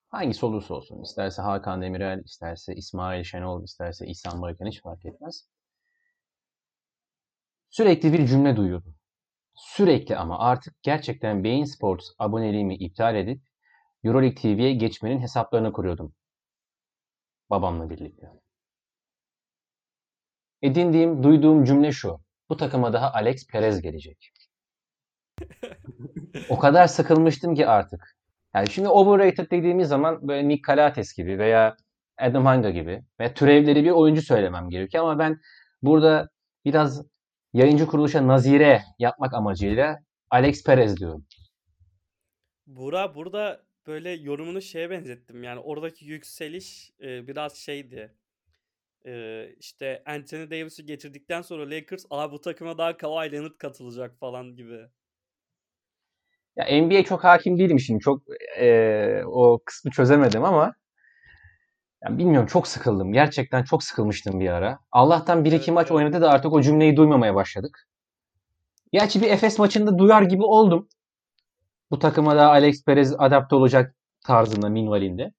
hangisi 0.08 0.46
olursa 0.46 0.74
olsun 0.74 1.02
isterse 1.02 1.42
Hakan 1.42 1.82
Demirel, 1.82 2.24
isterse 2.24 2.74
İsmail 2.74 3.24
Şenol, 3.24 3.64
isterse 3.64 4.06
İhsan 4.06 4.42
Baykan 4.42 4.66
hiç 4.66 4.82
fark 4.82 5.06
etmez. 5.06 5.48
Sürekli 7.70 8.12
bir 8.12 8.26
cümle 8.26 8.56
duyuyordum. 8.56 8.94
Sürekli 9.54 10.16
ama 10.16 10.38
artık 10.38 10.82
gerçekten 10.82 11.44
Bein 11.44 11.64
Sports 11.64 12.10
aboneliğimi 12.18 12.74
iptal 12.74 13.16
edip 13.16 13.42
Euroleague 14.04 14.34
TV'ye 14.34 14.72
geçmenin 14.72 15.20
hesaplarını 15.20 15.72
kuruyordum. 15.72 16.14
Babamla 17.50 17.90
birlikte. 17.90 18.32
Edindiğim, 20.62 21.22
duyduğum 21.22 21.64
cümle 21.64 21.92
şu. 21.92 22.20
Bu 22.48 22.56
takıma 22.56 22.92
daha 22.92 23.12
Alex 23.12 23.46
Perez 23.46 23.82
gelecek. 23.82 24.32
o 26.48 26.58
kadar 26.58 26.86
sıkılmıştım 26.86 27.54
ki 27.54 27.66
artık. 27.68 28.17
Yani 28.58 28.70
şimdi 28.70 28.88
overrated 28.88 29.50
dediğimiz 29.50 29.88
zaman 29.88 30.28
böyle 30.28 30.48
Nick 30.48 30.62
Calates 30.66 31.14
gibi 31.14 31.38
veya 31.38 31.76
Adam 32.18 32.46
Hanga 32.46 32.70
gibi 32.70 33.02
veya 33.20 33.34
türevleri 33.34 33.84
bir 33.84 33.90
oyuncu 33.90 34.22
söylemem 34.22 34.70
gerekiyor 34.70 35.04
ama 35.04 35.18
ben 35.18 35.40
burada 35.82 36.28
biraz 36.64 37.06
yayıncı 37.52 37.86
kuruluşa 37.86 38.26
nazire 38.26 38.82
yapmak 38.98 39.34
amacıyla 39.34 39.98
Alex 40.30 40.64
Perez 40.64 40.96
diyorum. 40.96 41.26
Buğra 42.66 43.14
burada 43.14 43.62
böyle 43.86 44.10
yorumunu 44.10 44.62
şeye 44.62 44.90
benzettim. 44.90 45.42
Yani 45.42 45.60
oradaki 45.60 46.04
yükseliş 46.04 46.92
e, 47.00 47.26
biraz 47.28 47.56
şeydi. 47.56 48.14
E, 49.06 49.44
işte 49.58 50.02
Anthony 50.06 50.50
Davis'i 50.50 50.86
getirdikten 50.86 51.42
sonra 51.42 51.70
Lakers 51.70 52.04
Aa, 52.10 52.32
bu 52.32 52.40
takıma 52.40 52.78
daha 52.78 52.96
Kawhi 52.96 53.32
Leonard 53.32 53.58
katılacak 53.58 54.18
falan 54.18 54.56
gibi. 54.56 54.88
Ya 56.58 56.64
NBA 56.82 57.04
çok 57.04 57.24
hakim 57.24 57.58
değilim 57.58 57.80
şimdi. 57.80 58.00
Çok 58.00 58.22
eee, 58.60 59.22
o 59.26 59.58
kısmı 59.66 59.90
çözemedim 59.90 60.44
ama 60.44 60.74
ya 62.04 62.18
bilmiyorum 62.18 62.46
çok 62.46 62.68
sıkıldım. 62.68 63.12
Gerçekten 63.12 63.64
çok 63.64 63.82
sıkılmıştım 63.82 64.40
bir 64.40 64.48
ara. 64.48 64.78
Allah'tan 64.92 65.44
bir 65.44 65.52
iki 65.52 65.72
maç 65.72 65.90
oynadı 65.90 66.20
da 66.20 66.30
artık 66.30 66.52
o 66.52 66.60
cümleyi 66.62 66.96
duymamaya 66.96 67.34
başladık. 67.34 67.88
Gerçi 68.92 69.20
bir 69.22 69.30
Efes 69.30 69.58
maçında 69.58 69.98
duyar 69.98 70.22
gibi 70.22 70.42
oldum. 70.44 70.88
Bu 71.90 71.98
takıma 71.98 72.36
da 72.36 72.48
Alex 72.50 72.84
Perez 72.84 73.14
adapte 73.18 73.56
olacak 73.56 73.94
tarzında 74.26 74.68
minvalinde. 74.68 75.32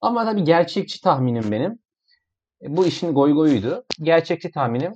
Ama 0.00 0.24
tabii 0.24 0.44
gerçekçi 0.44 1.00
tahminim 1.00 1.52
benim. 1.52 1.72
e, 2.62 2.76
Bu 2.76 2.86
işin 2.86 3.14
goy 3.14 3.32
goyuydu. 3.34 3.84
Gerçekçi 4.02 4.50
tahminim 4.50 4.94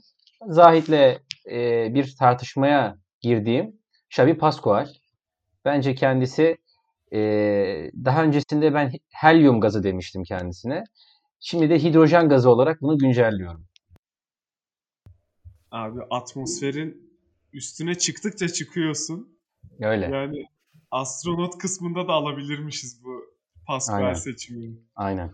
Zahit'le 0.49 1.21
e, 1.51 1.95
bir 1.95 2.17
tartışmaya 2.19 2.99
girdiğim 3.21 3.81
Xavi 4.11 4.39
Pascual. 4.39 4.89
Bence 5.69 5.95
kendisi 5.95 6.59
e, 7.13 7.19
daha 8.05 8.25
öncesinde 8.25 8.75
ben 8.75 8.93
helyum 9.13 9.61
gazı 9.61 9.83
demiştim 9.83 10.23
kendisine. 10.23 10.85
Şimdi 11.41 11.71
de 11.71 11.83
hidrojen 11.83 12.29
gazı 12.29 12.51
olarak 12.51 12.83
bunu 12.83 12.99
güncelliyorum. 12.99 13.67
Abi 15.71 16.01
atmosferin 16.11 17.13
üstüne 17.53 17.95
çıktıkça 17.95 18.49
çıkıyorsun. 18.49 19.39
Öyle. 19.81 20.05
Yani 20.05 20.45
astronot 20.91 21.59
kısmında 21.59 22.09
da 22.09 22.13
alabilirmişiz 22.13 23.05
bu 23.05 23.25
Pascal 23.67 23.97
Aynen. 23.97 24.15
seçimini. 24.15 24.77
Aynen. 24.97 25.31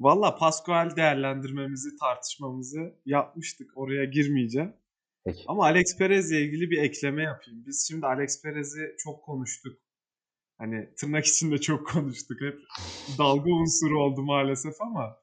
Valla 0.00 0.36
Pascal 0.36 0.96
değerlendirmemizi, 0.96 1.88
tartışmamızı 1.96 2.94
yapmıştık. 3.06 3.70
Oraya 3.74 4.04
girmeyeceğim. 4.04 4.72
Peki. 5.24 5.44
Ama 5.48 5.64
Alex 5.64 5.98
Perez'le 5.98 6.32
ilgili 6.32 6.70
bir 6.70 6.82
ekleme 6.82 7.22
yapayım. 7.22 7.66
Biz 7.66 7.86
şimdi 7.88 8.06
Alex 8.06 8.42
Perez'i 8.42 8.94
çok 8.98 9.24
konuştuk. 9.24 9.78
Hani 10.58 10.94
tırnak 11.00 11.26
içinde 11.26 11.58
çok 11.58 11.86
konuştuk. 11.86 12.40
Hep 12.40 12.58
dalga 13.18 13.50
unsuru 13.50 14.02
oldu 14.02 14.22
maalesef 14.22 14.80
ama 14.80 15.16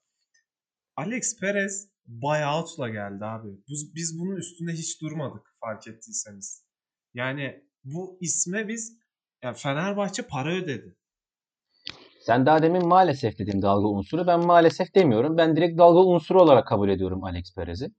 Alex 0.95 1.39
Perez 1.39 1.89
buyout'la 2.07 2.89
geldi 2.89 3.25
abi. 3.25 3.47
Biz, 3.67 3.95
biz 3.95 4.19
bunun 4.19 4.35
üstünde 4.35 4.71
hiç 4.71 5.01
durmadık 5.01 5.55
fark 5.59 5.87
ettiyseniz. 5.87 6.65
Yani 7.13 7.63
bu 7.83 8.17
isme 8.21 8.67
biz 8.67 8.97
yani 9.43 9.57
Fenerbahçe 9.57 10.21
para 10.21 10.55
ödedi. 10.55 10.97
Sen 12.21 12.45
daha 12.45 12.63
demin 12.63 12.87
maalesef 12.87 13.39
dedin 13.39 13.61
dalga 13.61 13.87
unsuru. 13.87 14.27
Ben 14.27 14.45
maalesef 14.45 14.95
demiyorum. 14.95 15.37
Ben 15.37 15.55
direkt 15.55 15.77
dalga 15.77 15.99
unsuru 15.99 16.41
olarak 16.41 16.67
kabul 16.67 16.89
ediyorum 16.89 17.23
Alex 17.23 17.55
Perez'i. 17.55 17.91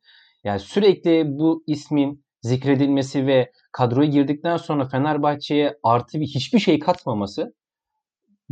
Yani 0.45 0.61
sürekli 0.61 1.25
bu 1.27 1.65
ismin 1.67 2.25
zikredilmesi 2.43 3.27
ve 3.27 3.53
kadroya 3.73 4.09
girdikten 4.09 4.57
sonra 4.57 4.89
Fenerbahçe'ye 4.89 5.79
artı 5.83 6.21
bir 6.21 6.27
hiçbir 6.27 6.59
şey 6.59 6.79
katmaması 6.79 7.55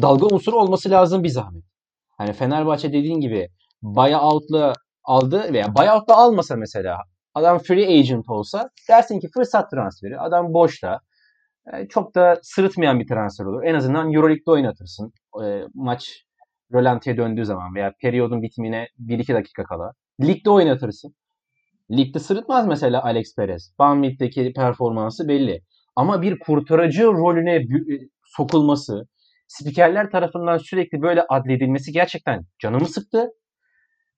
dalga 0.02 0.26
unsuru 0.35 0.57
olması 0.57 0.90
lazım 0.90 1.23
bir 1.23 1.28
zahmet. 1.28 1.64
Hani 2.19 2.33
Fenerbahçe 2.33 2.88
dediğin 2.88 3.21
gibi 3.21 3.49
buyout'la 3.83 4.73
aldı 5.05 5.52
veya 5.52 5.75
buyout'la 5.75 6.16
almasa 6.16 6.57
mesela 6.57 7.02
adam 7.35 7.59
free 7.59 7.99
agent 7.99 8.28
olsa 8.28 8.71
dersin 8.88 9.21
ki 9.21 9.28
fırsat 9.35 9.71
transferi 9.71 10.21
adam 10.21 10.52
boşta 10.52 11.00
e, 11.73 11.88
çok 11.88 12.14
da 12.14 12.38
sırıtmayan 12.43 13.00
bir 13.00 13.07
transfer 13.07 13.45
olur. 13.45 13.62
En 13.64 13.75
azından 13.75 14.12
Euroleague'de 14.12 14.50
oynatırsın. 14.50 15.12
E, 15.45 15.62
maç 15.75 16.25
rölantiye 16.73 17.16
döndüğü 17.16 17.45
zaman 17.45 17.75
veya 17.75 17.93
periyodun 18.00 18.43
bitimine 18.43 18.88
1-2 18.99 19.35
dakika 19.35 19.64
kala. 19.64 19.93
Ligde 20.21 20.50
oynatırsın. 20.50 21.14
Ligde 21.90 22.19
sırıtmaz 22.19 22.66
mesela 22.66 23.05
Alex 23.05 23.35
Perez. 23.37 23.73
Banvit'teki 23.78 24.52
performansı 24.52 25.28
belli. 25.28 25.62
Ama 25.97 26.23
bir 26.23 26.38
kurtarıcı 26.38 27.05
rolüne 27.05 27.55
e, 27.55 27.66
sokulması, 28.25 29.09
spikerler 29.49 30.11
tarafından 30.11 30.59
sürekli 30.59 31.02
böyle 31.02 31.23
adledilmesi 31.28 31.93
gerçekten 31.93 32.47
canımı 32.59 32.87
sıktı. 32.88 33.28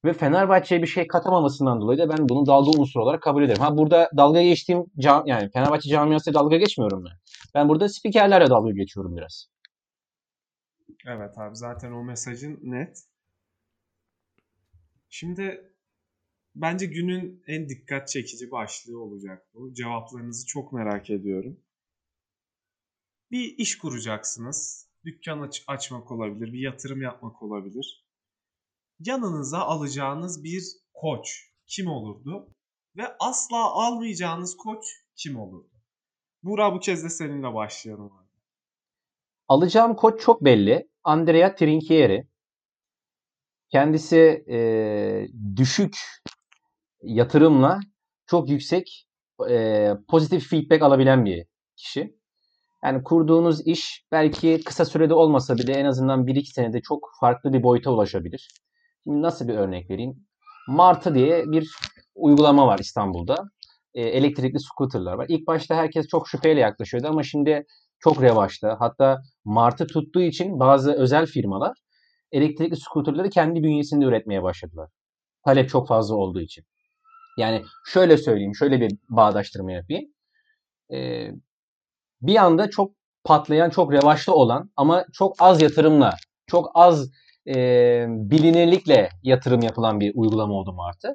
Ve 0.05 0.13
Fenerbahçe'ye 0.13 0.83
bir 0.83 0.87
şey 0.87 1.07
katamamasından 1.07 1.81
dolayı 1.81 1.99
da 1.99 2.09
ben 2.09 2.29
bunu 2.29 2.47
dalga 2.47 2.81
unsuru 2.81 3.03
olarak 3.03 3.23
kabul 3.23 3.43
ederim. 3.43 3.63
Ha 3.63 3.77
burada 3.77 4.11
dalga 4.17 4.43
geçtiğim 4.43 4.85
cam, 4.99 5.27
yani 5.27 5.51
Fenerbahçe 5.51 5.89
camiasıyla 5.89 6.41
dalga 6.41 6.57
geçmiyorum 6.57 7.05
ben. 7.05 7.13
Ben 7.55 7.69
burada 7.69 7.89
spikerlerle 7.89 8.51
dalga 8.51 8.71
geçiyorum 8.71 9.17
biraz. 9.17 9.47
Evet 11.07 11.39
abi 11.39 11.57
zaten 11.57 11.93
o 11.93 12.05
mesajın 12.05 12.59
net. 12.63 12.99
Şimdi 15.09 15.68
bence 16.61 16.87
günün 16.87 17.43
en 17.47 17.69
dikkat 17.69 18.09
çekici 18.09 18.51
başlığı 18.51 19.03
olacak 19.03 19.47
bu. 19.55 19.75
Cevaplarınızı 19.75 20.47
çok 20.47 20.73
merak 20.73 21.11
ediyorum. 21.11 21.61
Bir 23.31 23.59
iş 23.59 23.79
kuracaksınız. 23.79 24.89
Dükkan 25.05 25.41
aç- 25.41 25.65
açmak 25.67 26.11
olabilir, 26.11 26.53
bir 26.53 26.59
yatırım 26.61 27.03
yapmak 27.03 27.43
olabilir. 27.43 28.07
Yanınıza 29.01 29.59
alacağınız 29.59 30.45
bir 30.45 30.63
koç 30.95 31.53
kim 31.67 31.87
olurdu? 31.87 32.55
Ve 32.97 33.03
asla 33.21 33.57
almayacağınız 33.57 34.57
koç 34.57 34.85
kim 35.17 35.37
olurdu? 35.41 35.71
Buğra 36.43 36.75
bu 36.75 36.81
kez 36.81 37.05
de 37.05 37.09
seninle 37.09 37.55
başlayalım 37.55 38.13
abi. 38.13 38.29
Alacağım 39.49 39.97
koç 39.97 40.21
çok 40.21 40.45
belli. 40.45 40.89
Andrea 41.05 41.55
Trinchieri. 41.55 42.29
Kendisi 43.71 44.45
e, 44.49 44.59
düşük 45.57 45.99
yatırımla 47.03 47.81
çok 48.27 48.49
yüksek 48.49 49.09
e, 49.51 49.91
pozitif 50.09 50.51
feedback 50.51 50.83
alabilen 50.83 51.25
bir 51.25 51.47
kişi. 51.77 52.19
Yani 52.85 53.03
kurduğunuz 53.05 53.67
iş 53.67 54.05
belki 54.13 54.61
kısa 54.65 54.85
sürede 54.85 55.15
olmasa 55.15 55.57
bile 55.57 55.73
en 55.73 55.85
azından 55.85 56.27
1-2 56.27 56.53
senede 56.53 56.81
çok 56.81 57.11
farklı 57.21 57.53
bir 57.53 57.63
boyuta 57.63 57.91
ulaşabilir. 57.91 58.49
Şimdi 59.05 59.23
nasıl 59.23 59.49
bir 59.49 59.55
örnek 59.55 59.91
vereyim? 59.91 60.27
Martı 60.69 61.15
diye 61.15 61.45
bir 61.47 61.71
uygulama 62.15 62.67
var 62.67 62.79
İstanbul'da. 62.79 63.37
E, 63.95 64.03
elektrikli 64.03 64.61
scooterlar 64.61 65.13
var. 65.13 65.27
İlk 65.29 65.47
başta 65.47 65.77
herkes 65.77 66.07
çok 66.09 66.29
şüpheyle 66.29 66.61
yaklaşıyordu 66.61 67.09
ama 67.09 67.23
şimdi 67.23 67.65
çok 68.01 68.23
revaçta. 68.23 68.77
Hatta 68.81 69.23
Martı 69.45 69.87
tuttuğu 69.87 70.23
için 70.23 70.61
bazı 70.61 70.93
özel 70.93 71.27
firmalar 71.27 71.77
elektrikli 72.33 72.77
scooterları 72.77 73.31
kendi 73.31 73.63
bünyesinde 73.63 74.05
üretmeye 74.05 74.43
başladılar. 74.43 74.91
Talep 75.45 75.69
çok 75.69 75.89
fazla 75.89 76.17
olduğu 76.17 76.41
için. 76.41 76.65
Yani 77.39 77.65
şöyle 77.87 78.17
söyleyeyim, 78.17 78.55
şöyle 78.55 78.81
bir 78.81 78.93
bağdaştırma 79.09 79.73
yapayım. 79.73 80.05
Ee, 80.93 81.31
bir 82.23 82.37
anda 82.37 82.71
çok 82.71 82.93
patlayan, 83.25 83.71
çok 83.71 83.93
revaçta 83.93 84.33
olan 84.33 84.71
ama 84.77 85.05
çok 85.13 85.35
az 85.39 85.63
yatırımla, 85.63 86.15
çok 86.47 86.71
az 86.75 87.11
e, 87.49 87.55
bilinirlikle 88.09 89.09
yatırım 89.23 89.61
yapılan 89.61 90.01
bir 90.01 90.13
uygulama 90.15 90.55
oldu 90.55 90.73
Martı. 90.73 91.15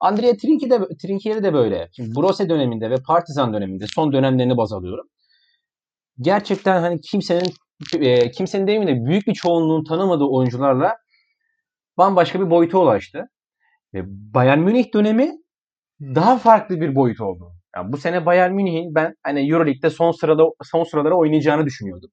Andrea 0.00 0.36
Trinki 0.36 0.70
de, 0.70 0.78
Trinkieri 1.02 1.42
de 1.42 1.54
böyle. 1.54 1.88
Şimdi 1.96 2.16
Brose 2.16 2.48
döneminde 2.48 2.90
ve 2.90 2.96
Partizan 3.06 3.54
döneminde 3.54 3.84
son 3.94 4.12
dönemlerini 4.12 4.56
baz 4.56 4.72
alıyorum. 4.72 5.08
Gerçekten 6.20 6.80
hani 6.80 7.00
kimsenin 7.00 7.52
e, 8.00 8.30
kimsenin 8.30 8.66
değil 8.66 8.78
mi 8.78 8.86
de 8.86 9.04
büyük 9.04 9.26
bir 9.26 9.34
çoğunluğun 9.34 9.84
tanımadığı 9.84 10.24
oyuncularla 10.24 10.96
bambaşka 11.98 12.40
bir 12.40 12.50
boyuta 12.50 12.78
ulaştı. 12.78 13.28
Ve 13.94 14.02
Bayern 14.06 14.58
Münih 14.58 14.94
dönemi 14.94 15.45
daha 16.00 16.38
farklı 16.38 16.80
bir 16.80 16.94
boyut 16.94 17.20
oldu. 17.20 17.52
Yani 17.76 17.92
bu 17.92 17.96
sene 17.96 18.26
Bayern 18.26 18.52
Münih'in 18.52 18.94
ben 18.94 19.14
hani 19.22 19.50
EuroLeague'de 19.50 19.90
son 19.90 20.12
sırada 20.12 20.44
son 20.62 20.84
sıralara 20.84 21.14
oynayacağını 21.14 21.66
düşünüyordum. 21.66 22.10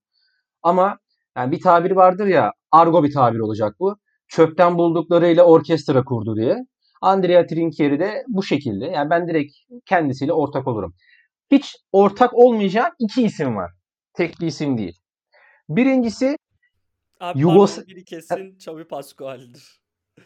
Ama 0.63 0.97
yani 1.37 1.51
bir 1.51 1.61
tabir 1.61 1.91
vardır 1.91 2.27
ya, 2.27 2.51
argo 2.71 3.03
bir 3.03 3.13
tabir 3.13 3.39
olacak 3.39 3.75
bu. 3.79 3.97
Çöpten 4.27 4.77
bulduklarıyla 4.77 5.43
orkestra 5.43 6.03
kurdu 6.03 6.35
diye. 6.35 6.57
Andrea 7.01 7.45
Trinchieri 7.45 7.99
de 7.99 8.23
bu 8.27 8.43
şekilde. 8.43 8.85
Yani 8.85 9.09
ben 9.09 9.27
direkt 9.27 9.53
kendisiyle 9.85 10.33
ortak 10.33 10.67
olurum. 10.67 10.93
Hiç 11.51 11.75
ortak 11.91 12.33
olmayacağım 12.33 12.91
iki 12.99 13.23
isim 13.23 13.55
var. 13.55 13.71
Tek 14.13 14.39
bir 14.41 14.47
isim 14.47 14.77
değil. 14.77 14.99
Birincisi 15.69 16.37
Abi 17.19 17.39
Yugos- 17.39 17.87
biri 17.87 18.03
kesin 18.05 18.55
Xavi 18.55 18.83
Pascual'dir. 18.87 19.81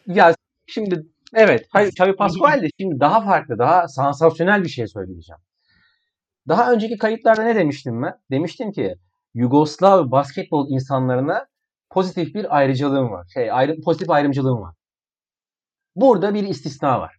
ya 0.06 0.34
şimdi 0.66 1.06
evet 1.34 1.66
hayır 1.70 1.88
Xavi 1.88 2.16
Pascual 2.16 2.62
de 2.62 2.68
şimdi 2.80 3.00
daha 3.00 3.20
farklı, 3.20 3.58
daha 3.58 3.88
sansasyonel 3.88 4.62
bir 4.64 4.68
şey 4.68 4.86
söyleyeceğim. 4.86 5.40
Daha 6.48 6.72
önceki 6.72 6.98
kayıtlarda 6.98 7.42
ne 7.42 7.54
demiştim 7.54 8.02
ben? 8.02 8.14
Demiştim 8.30 8.72
ki 8.72 8.94
Yugoslav 9.34 10.10
basketbol 10.10 10.70
insanlarına 10.70 11.46
pozitif 11.90 12.34
bir 12.34 12.56
ayrıcalığım 12.56 13.10
var. 13.10 13.26
Şey, 13.34 13.52
ayrı, 13.52 13.80
pozitif 13.84 14.10
ayrımcılığım 14.10 14.60
var. 14.60 14.74
Burada 15.96 16.34
bir 16.34 16.42
istisna 16.42 17.00
var. 17.00 17.16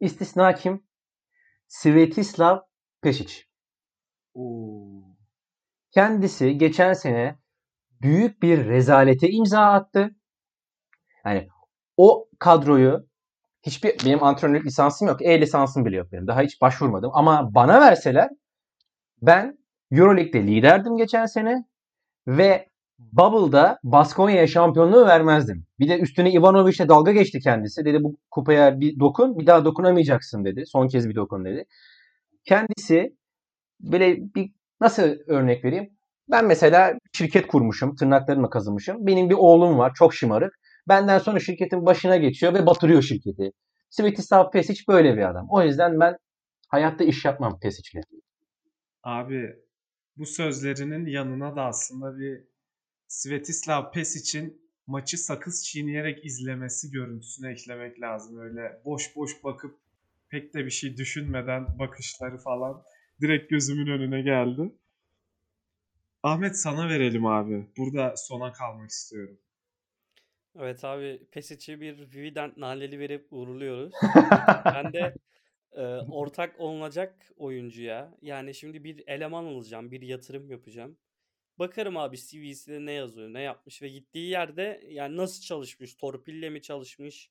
İstisna 0.00 0.54
kim? 0.54 0.86
Svetislav. 1.68 2.58
Oo. 4.34 5.02
Kendisi 5.90 6.58
geçen 6.58 6.92
sene 6.92 7.38
büyük 8.02 8.42
bir 8.42 8.66
rezalete 8.66 9.30
imza 9.30 9.60
attı. 9.60 10.10
Yani 11.24 11.48
o 11.96 12.28
kadroyu 12.38 13.07
hiçbir 13.62 13.96
benim 14.06 14.22
antrenörlük 14.22 14.66
lisansım 14.66 15.08
yok. 15.08 15.22
E 15.22 15.40
lisansım 15.40 15.84
bile 15.84 15.96
yok 15.96 16.12
benim. 16.12 16.26
Daha 16.26 16.42
hiç 16.42 16.60
başvurmadım. 16.60 17.10
Ama 17.14 17.54
bana 17.54 17.80
verseler 17.80 18.28
ben 19.22 19.58
Euroleague'de 19.90 20.42
liderdim 20.42 20.96
geçen 20.96 21.26
sene 21.26 21.64
ve 22.26 22.68
Bubble'da 22.98 23.78
Baskonya'ya 23.82 24.46
şampiyonluğu 24.46 25.06
vermezdim. 25.06 25.66
Bir 25.78 25.88
de 25.88 25.98
üstüne 25.98 26.32
Ivanovic'e 26.32 26.88
dalga 26.88 27.12
geçti 27.12 27.40
kendisi. 27.40 27.84
Dedi 27.84 28.04
bu 28.04 28.16
kupaya 28.30 28.80
bir 28.80 29.00
dokun, 29.00 29.38
bir 29.38 29.46
daha 29.46 29.64
dokunamayacaksın 29.64 30.44
dedi. 30.44 30.66
Son 30.66 30.88
kez 30.88 31.08
bir 31.08 31.14
dokun 31.14 31.44
dedi. 31.44 31.64
Kendisi 32.44 33.16
böyle 33.80 34.16
bir 34.16 34.52
nasıl 34.80 35.02
örnek 35.26 35.64
vereyim? 35.64 35.90
Ben 36.30 36.46
mesela 36.46 36.94
şirket 37.12 37.46
kurmuşum, 37.46 37.96
tırnaklarımla 37.96 38.50
kazımışım. 38.50 39.06
Benim 39.06 39.30
bir 39.30 39.34
oğlum 39.34 39.78
var, 39.78 39.92
çok 39.94 40.14
şımarık. 40.14 40.58
Benden 40.88 41.18
sonra 41.18 41.40
şirketin 41.40 41.86
başına 41.86 42.16
geçiyor 42.16 42.54
ve 42.54 42.66
batırıyor 42.66 43.02
şirketi. 43.02 43.52
Svetislav 43.90 44.50
Pesic 44.50 44.82
böyle 44.88 45.16
bir 45.16 45.30
adam. 45.30 45.46
O 45.50 45.62
yüzden 45.62 46.00
ben 46.00 46.16
hayatta 46.68 47.04
iş 47.04 47.24
yapmam 47.24 47.60
Pesic'le. 47.60 48.02
Abi 49.02 49.56
bu 50.16 50.26
sözlerinin 50.26 51.06
yanına 51.06 51.56
da 51.56 51.64
aslında 51.64 52.18
bir 52.18 52.44
Svetislav 53.08 53.92
Pesic'in 53.92 54.68
maçı 54.86 55.18
sakız 55.18 55.64
çiğneyerek 55.64 56.24
izlemesi 56.24 56.90
görüntüsünü 56.90 57.52
eklemek 57.52 58.00
lazım. 58.00 58.38
Öyle 58.38 58.82
boş 58.84 59.16
boş 59.16 59.44
bakıp 59.44 59.78
pek 60.28 60.54
de 60.54 60.64
bir 60.64 60.70
şey 60.70 60.96
düşünmeden 60.96 61.78
bakışları 61.78 62.38
falan 62.38 62.82
direkt 63.20 63.50
gözümün 63.50 63.86
önüne 63.86 64.22
geldi. 64.22 64.72
Ahmet 66.22 66.58
sana 66.58 66.88
verelim 66.88 67.26
abi. 67.26 67.66
Burada 67.76 68.14
sona 68.16 68.52
kalmak 68.52 68.90
istiyorum. 68.90 69.38
Evet 70.56 70.84
abi 70.84 71.26
Pesic'i 71.30 71.80
bir 71.80 72.14
Vivident 72.14 72.56
naneli 72.56 72.98
verip 72.98 73.32
uğurluyoruz. 73.32 73.92
Ben 74.64 74.92
de 74.92 75.14
e, 75.72 75.82
ortak 76.10 76.60
olunacak 76.60 77.32
oyuncuya 77.36 78.14
yani 78.22 78.54
şimdi 78.54 78.84
bir 78.84 79.02
eleman 79.06 79.44
alacağım, 79.44 79.90
bir 79.90 80.02
yatırım 80.02 80.50
yapacağım. 80.50 80.98
Bakarım 81.58 81.96
abi 81.96 82.16
CV'sinde 82.16 82.86
ne 82.86 82.92
yazıyor, 82.92 83.28
ne 83.28 83.42
yapmış 83.42 83.82
ve 83.82 83.88
gittiği 83.88 84.30
yerde 84.30 84.80
yani 84.88 85.16
nasıl 85.16 85.42
çalışmış, 85.42 85.94
torpille 85.94 86.50
mi 86.50 86.62
çalışmış. 86.62 87.30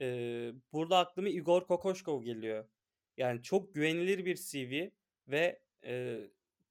E, 0.00 0.06
burada 0.72 0.98
aklıma 0.98 1.28
Igor 1.28 1.66
Kokoşkov 1.66 2.22
geliyor. 2.22 2.68
Yani 3.16 3.42
çok 3.42 3.74
güvenilir 3.74 4.24
bir 4.24 4.36
CV 4.36 4.90
ve 5.28 5.60
e, 5.84 6.20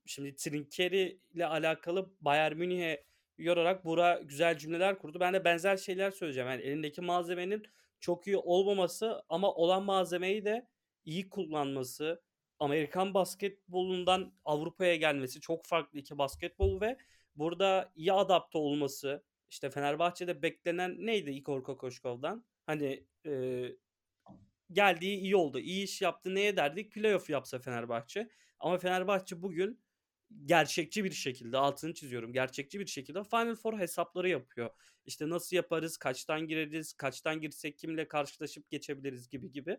şimdi 0.05 0.35
Trinkieri 0.35 1.19
ile 1.33 1.45
alakalı 1.45 2.13
Bayern 2.21 2.57
Münih'e 2.57 3.03
yorarak 3.37 3.85
Burak 3.85 4.29
güzel 4.29 4.57
cümleler 4.57 4.99
kurdu. 4.99 5.19
Ben 5.19 5.33
de 5.33 5.45
benzer 5.45 5.77
şeyler 5.77 6.11
söyleyeceğim. 6.11 6.49
Yani 6.49 6.61
elindeki 6.61 7.01
malzemenin 7.01 7.63
çok 7.99 8.27
iyi 8.27 8.37
olmaması 8.37 9.23
ama 9.29 9.53
olan 9.53 9.83
malzemeyi 9.83 10.45
de 10.45 10.67
iyi 11.05 11.29
kullanması, 11.29 12.21
Amerikan 12.59 13.13
basketbolundan 13.13 14.33
Avrupa'ya 14.45 14.95
gelmesi 14.95 15.41
çok 15.41 15.65
farklı 15.65 15.99
iki 15.99 16.17
basketbol 16.17 16.81
ve 16.81 16.97
burada 17.35 17.91
iyi 17.95 18.13
adapte 18.13 18.57
olması. 18.57 19.23
İşte 19.49 19.69
Fenerbahçe'de 19.69 20.41
beklenen 20.41 21.05
neydi 21.05 21.31
Igor 21.31 21.63
Kokoşkov'dan? 21.63 22.45
Hani 22.65 23.05
e, 23.25 23.65
geldiği 24.71 25.17
iyi 25.17 25.35
oldu. 25.35 25.59
iyi 25.59 25.83
iş 25.83 26.01
yaptı. 26.01 26.35
Neye 26.35 26.57
derdik? 26.57 26.91
Playoff 26.91 27.29
yapsa 27.29 27.59
Fenerbahçe. 27.59 28.29
Ama 28.59 28.77
Fenerbahçe 28.77 29.41
bugün 29.41 29.79
gerçekçi 30.45 31.03
bir 31.03 31.11
şekilde 31.11 31.57
altını 31.57 31.93
çiziyorum. 31.93 32.33
Gerçekçi 32.33 32.79
bir 32.79 32.85
şekilde 32.85 33.23
Final 33.23 33.55
Four 33.55 33.79
hesapları 33.79 34.29
yapıyor. 34.29 34.69
İşte 35.05 35.29
nasıl 35.29 35.55
yaparız, 35.55 35.97
kaçtan 35.97 36.47
gireriz, 36.47 36.93
kaçtan 36.93 37.41
girsek 37.41 37.77
kimle 37.77 38.07
karşılaşıp 38.07 38.69
geçebiliriz 38.69 39.29
gibi 39.29 39.51
gibi. 39.51 39.77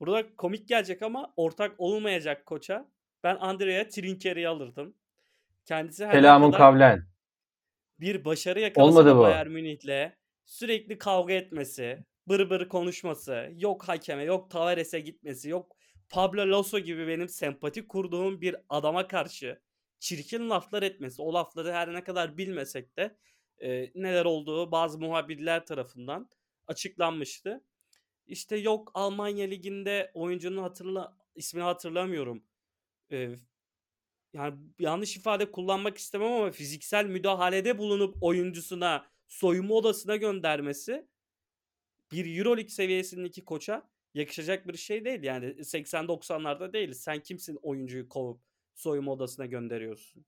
Burada 0.00 0.36
komik 0.36 0.68
gelecek 0.68 1.02
ama 1.02 1.32
ortak 1.36 1.74
olmayacak 1.78 2.46
koça 2.46 2.90
ben 3.22 3.36
Andrea 3.36 3.88
Trinkieri'yi 3.88 4.48
alırdım. 4.48 4.94
Kendisi 5.64 6.06
her 6.06 6.12
Selamun 6.12 6.52
kavlen. 6.52 7.06
bir 8.00 8.24
başarı 8.24 8.60
yakalasa. 8.60 9.18
Bayern 9.18 9.48
Münih'le 9.48 10.12
sürekli 10.44 10.98
kavga 10.98 11.32
etmesi, 11.32 12.04
bır 12.28 12.50
bır 12.50 12.68
konuşması, 12.68 13.50
yok 13.56 13.88
hakeme, 13.88 14.24
yok 14.24 14.50
Tavares'e 14.50 15.00
gitmesi, 15.00 15.48
yok 15.48 15.76
Pablo 16.12 16.50
Lasso 16.50 16.78
gibi 16.78 17.08
benim 17.08 17.28
sempati 17.28 17.88
kurduğum 17.88 18.40
bir 18.40 18.56
adama 18.68 19.08
karşı 19.08 19.60
çirkin 19.98 20.50
laflar 20.50 20.82
etmesi, 20.82 21.22
o 21.22 21.34
lafları 21.34 21.72
her 21.72 21.94
ne 21.94 22.04
kadar 22.04 22.38
bilmesek 22.38 22.96
de 22.96 23.16
e, 23.62 23.90
neler 23.94 24.24
olduğu 24.24 24.72
bazı 24.72 24.98
muhabirler 24.98 25.66
tarafından 25.66 26.30
açıklanmıştı. 26.66 27.64
İşte 28.26 28.56
yok 28.56 28.90
Almanya 28.94 29.46
Ligi'nde 29.46 30.10
oyuncunun 30.14 30.62
hatırla 30.62 31.16
ismini 31.34 31.64
hatırlamıyorum. 31.64 32.44
E, 33.10 33.36
yani 34.32 34.58
yanlış 34.78 35.16
ifade 35.16 35.50
kullanmak 35.50 35.98
istemem 35.98 36.32
ama 36.32 36.50
fiziksel 36.50 37.06
müdahalede 37.06 37.78
bulunup 37.78 38.16
oyuncusuna 38.20 39.06
soyunma 39.28 39.74
odasına 39.74 40.16
göndermesi 40.16 41.08
bir 42.12 42.38
Euroleague 42.38 42.70
seviyesindeki 42.70 43.44
koça 43.44 43.91
yakışacak 44.14 44.68
bir 44.68 44.76
şey 44.76 45.04
değil. 45.04 45.22
Yani 45.22 45.46
80-90'larda 45.46 46.72
değiliz. 46.72 47.00
Sen 47.00 47.20
kimsin 47.20 47.58
oyuncuyu 47.62 48.08
kovup 48.08 48.40
soyunma 48.74 49.12
odasına 49.12 49.46
gönderiyorsun? 49.46 50.26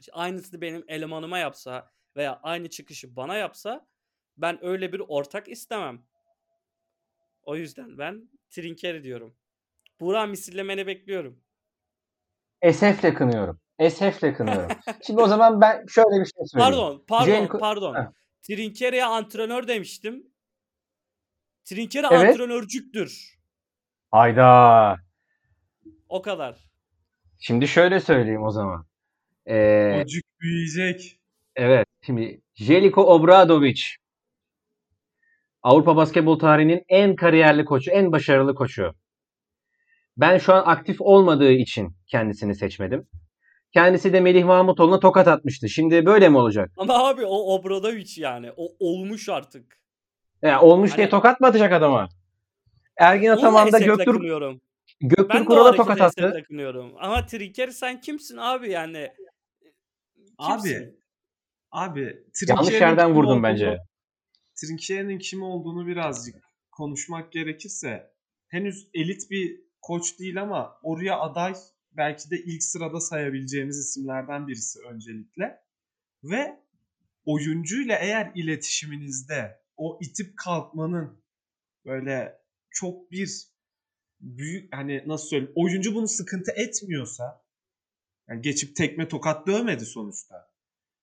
İşte 0.00 0.12
aynısını 0.12 0.60
benim 0.60 0.84
elemanıma 0.88 1.38
yapsa 1.38 1.90
veya 2.16 2.40
aynı 2.42 2.70
çıkışı 2.70 3.16
bana 3.16 3.36
yapsa 3.36 3.86
ben 4.36 4.64
öyle 4.64 4.92
bir 4.92 5.02
ortak 5.08 5.48
istemem. 5.48 6.02
O 7.42 7.56
yüzden 7.56 7.98
ben 7.98 8.28
Trinker 8.50 9.04
diyorum. 9.04 9.36
Burak 10.00 10.28
misillemeni 10.28 10.86
bekliyorum. 10.86 11.40
Esefle 12.62 13.14
kınıyorum. 13.14 13.60
Esefle 13.78 14.34
kınıyorum. 14.34 14.76
Şimdi 15.06 15.22
o 15.22 15.26
zaman 15.26 15.60
ben 15.60 15.86
şöyle 15.86 16.20
bir 16.20 16.24
şey 16.24 16.46
söyleyeyim. 16.46 16.74
Pardon, 16.74 17.04
pardon, 17.08 17.32
Jane- 17.32 17.58
pardon. 17.58 17.94
Heh. 17.94 18.12
Trinkere'ye 18.42 19.04
antrenör 19.04 19.68
demiştim. 19.68 20.32
Trinkere 21.68 22.06
Evet. 22.10 22.30
antrenörcüktür. 22.30 23.38
Hayda. 24.10 24.96
O 26.08 26.22
kadar. 26.22 26.56
Şimdi 27.40 27.68
şöyle 27.68 28.00
söyleyeyim 28.00 28.42
o 28.42 28.50
zaman. 28.50 28.86
Ee, 29.48 30.00
Çocuk 30.02 30.24
büyüyecek. 30.40 31.20
evet. 31.56 31.86
Şimdi 32.02 32.40
Jeliko 32.54 33.14
Obradovic 33.14 33.80
Avrupa 35.62 35.96
basketbol 35.96 36.38
tarihinin 36.38 36.84
en 36.88 37.16
kariyerli 37.16 37.64
koçu, 37.64 37.90
en 37.90 38.12
başarılı 38.12 38.54
koçu. 38.54 38.94
Ben 40.16 40.38
şu 40.38 40.54
an 40.54 40.62
aktif 40.66 41.00
olmadığı 41.00 41.52
için 41.52 41.96
kendisini 42.06 42.54
seçmedim. 42.54 43.08
Kendisi 43.72 44.12
de 44.12 44.20
Melih 44.20 44.44
Mahmutoğlu'na 44.44 45.00
tokat 45.00 45.28
atmıştı. 45.28 45.68
Şimdi 45.68 46.06
böyle 46.06 46.28
mi 46.28 46.36
olacak? 46.38 46.70
Ama 46.76 47.08
abi 47.08 47.24
o 47.24 47.54
Obradovic 47.54 48.12
yani. 48.16 48.52
O 48.56 48.68
olmuş 48.80 49.28
artık. 49.28 49.78
Ya 50.42 50.60
olmuş 50.62 50.96
diye 50.96 51.04
Hani- 51.06 51.10
tokat 51.10 51.40
mı 51.40 51.46
atacak 51.46 51.72
adama? 51.72 52.08
Ergin 52.96 53.28
Onu 53.28 53.36
da 53.36 53.40
Ataman 53.40 53.72
da 53.72 53.78
esefle 53.78 53.86
Göktürk. 53.86 54.22
Göktürk 55.00 55.46
Kural'a 55.46 55.74
tokat 55.74 56.00
attı. 56.00 56.44
Ama 57.00 57.26
Trinker 57.26 57.68
sen 57.68 58.00
kimsin 58.00 58.36
abi 58.36 58.70
yani? 58.70 59.12
Abi, 60.38 60.62
Kimsin? 60.62 61.00
abi 61.70 62.00
Yanlış 62.00 62.38
Trinkier'in 62.40 62.80
yerden 62.80 63.14
vurdun 63.14 63.28
olduğunu- 63.28 63.42
bence. 63.42 63.78
Trinkier'in 64.60 65.18
kim 65.18 65.42
olduğunu 65.42 65.86
birazcık 65.86 66.34
konuşmak 66.72 67.32
gerekirse 67.32 68.10
henüz 68.48 68.88
elit 68.94 69.30
bir 69.30 69.60
koç 69.82 70.18
değil 70.18 70.42
ama 70.42 70.78
oraya 70.82 71.18
aday 71.20 71.54
belki 71.92 72.30
de 72.30 72.36
ilk 72.36 72.62
sırada 72.62 73.00
sayabileceğimiz 73.00 73.78
isimlerden 73.78 74.48
birisi 74.48 74.78
öncelikle. 74.90 75.60
Ve 76.24 76.60
oyuncuyla 77.24 77.96
eğer 77.98 78.32
iletişiminizde 78.34 79.60
o 79.78 79.98
itip 80.02 80.36
kalkmanın 80.36 81.22
böyle 81.84 82.38
çok 82.70 83.10
bir 83.10 83.48
büyük 84.20 84.76
hani 84.76 85.02
nasıl 85.06 85.28
söyleyeyim 85.28 85.52
oyuncu 85.56 85.94
bunu 85.94 86.08
sıkıntı 86.08 86.52
etmiyorsa 86.56 87.44
yani 88.28 88.42
geçip 88.42 88.76
tekme 88.76 89.08
tokat 89.08 89.46
dövmedi 89.46 89.86
sonuçta. 89.86 90.50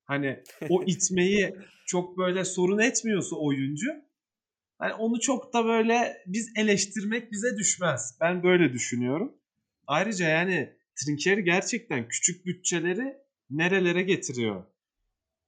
Hani 0.04 0.44
o 0.70 0.84
itmeyi 0.88 1.56
çok 1.86 2.18
böyle 2.18 2.46
sorun 2.46 2.80
etmiyorsa 2.80 3.36
oyuncu 3.36 3.92
hani 4.78 4.94
onu 4.94 5.20
çok 5.20 5.54
da 5.54 5.66
böyle 5.66 6.24
biz 6.28 6.52
eleştirmek 6.58 7.32
bize 7.32 7.58
düşmez. 7.58 8.18
Ben 8.22 8.44
böyle 8.44 8.74
düşünüyorum. 8.74 9.38
Ayrıca 9.88 10.28
yani 10.28 10.78
Trinkieri 10.96 11.44
gerçekten 11.44 12.08
küçük 12.08 12.46
bütçeleri 12.46 13.18
nerelere 13.50 14.02
getiriyor. 14.02 14.64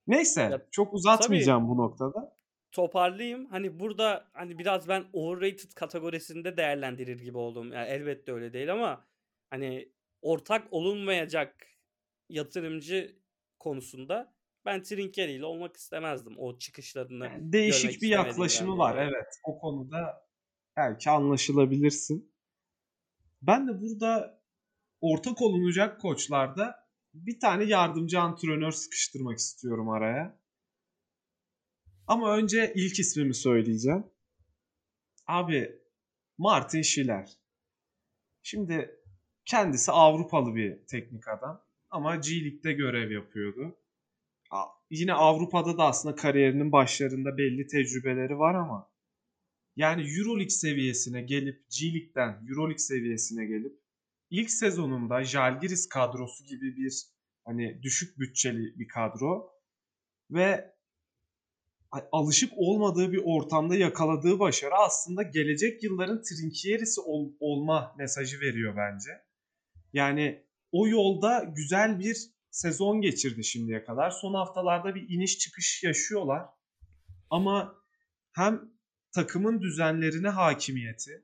Neyse 0.07 0.41
Ya, 0.41 0.61
çok 0.71 0.93
uzatmayacağım 0.93 1.69
bu 1.69 1.77
noktada. 1.77 2.36
Toparlayayım. 2.71 3.45
Hani 3.45 3.79
burada 3.79 4.27
hani 4.33 4.59
biraz 4.59 4.87
ben 4.87 5.05
overrated 5.13 5.71
kategorisinde 5.75 6.57
değerlendirir 6.57 7.19
gibi 7.19 7.37
oldum. 7.37 7.71
Yani 7.71 7.87
elbette 7.87 8.31
öyle 8.31 8.53
değil 8.53 8.73
ama 8.73 9.05
hani 9.49 9.91
ortak 10.21 10.73
olunmayacak 10.73 11.67
yatırımcı 12.29 13.15
konusunda 13.59 14.33
ben 14.65 14.83
Trinker 14.83 15.29
ile 15.29 15.45
olmak 15.45 15.75
istemezdim. 15.75 16.37
O 16.37 16.57
çıkışlarını 16.57 17.25
Yani 17.25 17.53
değişik 17.53 18.01
bir 18.01 18.07
yaklaşımı 18.07 18.77
var 18.77 18.93
dolayı. 18.93 19.09
evet. 19.09 19.39
O 19.43 19.59
konuda 19.59 20.27
belki 20.77 21.09
anlaşılabilirsin. 21.09 22.33
Ben 23.41 23.67
de 23.67 23.81
burada 23.81 24.41
ortak 25.01 25.41
olunacak 25.41 26.01
koçlarda 26.01 26.87
bir 27.13 27.39
tane 27.39 27.63
yardımcı 27.63 28.19
antrenör 28.19 28.71
sıkıştırmak 28.71 29.37
istiyorum 29.37 29.89
araya. 29.89 30.39
Ama 32.07 32.37
önce 32.37 32.73
ilk 32.75 32.99
ismimi 32.99 33.33
söyleyeceğim. 33.33 34.03
Abi 35.27 35.81
Martin 36.37 36.81
Schiller. 36.81 37.29
Şimdi 38.43 39.01
kendisi 39.45 39.91
Avrupalı 39.91 40.55
bir 40.55 40.85
teknik 40.85 41.27
adam 41.27 41.65
ama 41.89 42.15
G 42.15 42.43
League'de 42.43 42.73
görev 42.73 43.11
yapıyordu. 43.11 43.79
Yine 44.89 45.13
Avrupa'da 45.13 45.77
da 45.77 45.85
aslında 45.85 46.15
kariyerinin 46.15 46.71
başlarında 46.71 47.37
belli 47.37 47.67
tecrübeleri 47.67 48.39
var 48.39 48.55
ama 48.55 48.91
yani 49.75 50.01
Euroleague 50.01 50.49
seviyesine 50.49 51.21
gelip 51.21 51.65
G 51.69 51.93
League'den 51.93 52.47
Euroleague 52.49 52.77
seviyesine 52.77 53.45
gelip 53.45 53.79
ilk 54.29 54.51
sezonunda 54.51 55.23
Žalgiris 55.23 55.89
kadrosu 55.89 56.45
gibi 56.45 56.77
bir 56.77 57.05
hani 57.45 57.83
düşük 57.83 58.19
bütçeli 58.19 58.79
bir 58.79 58.87
kadro 58.87 59.51
ve 60.31 60.76
alışık 62.11 62.53
olmadığı 62.55 63.11
bir 63.11 63.21
ortamda 63.25 63.75
yakaladığı 63.75 64.39
başarı 64.39 64.75
aslında 64.75 65.23
gelecek 65.23 65.83
yılların 65.83 66.21
Trinkierisi 66.21 67.01
ol- 67.01 67.33
olma 67.39 67.95
mesajı 67.97 68.41
veriyor 68.41 68.75
bence. 68.77 69.09
Yani 69.93 70.43
o 70.71 70.87
yolda 70.87 71.43
güzel 71.55 71.99
bir 71.99 72.17
sezon 72.51 73.01
geçirdi 73.01 73.43
şimdiye 73.43 73.83
kadar. 73.83 74.11
Son 74.11 74.33
haftalarda 74.33 74.95
bir 74.95 75.09
iniş 75.09 75.37
çıkış 75.37 75.83
yaşıyorlar. 75.83 76.45
Ama 77.29 77.75
hem 78.35 78.61
takımın 79.11 79.61
düzenlerine 79.61 80.29
hakimiyeti 80.29 81.23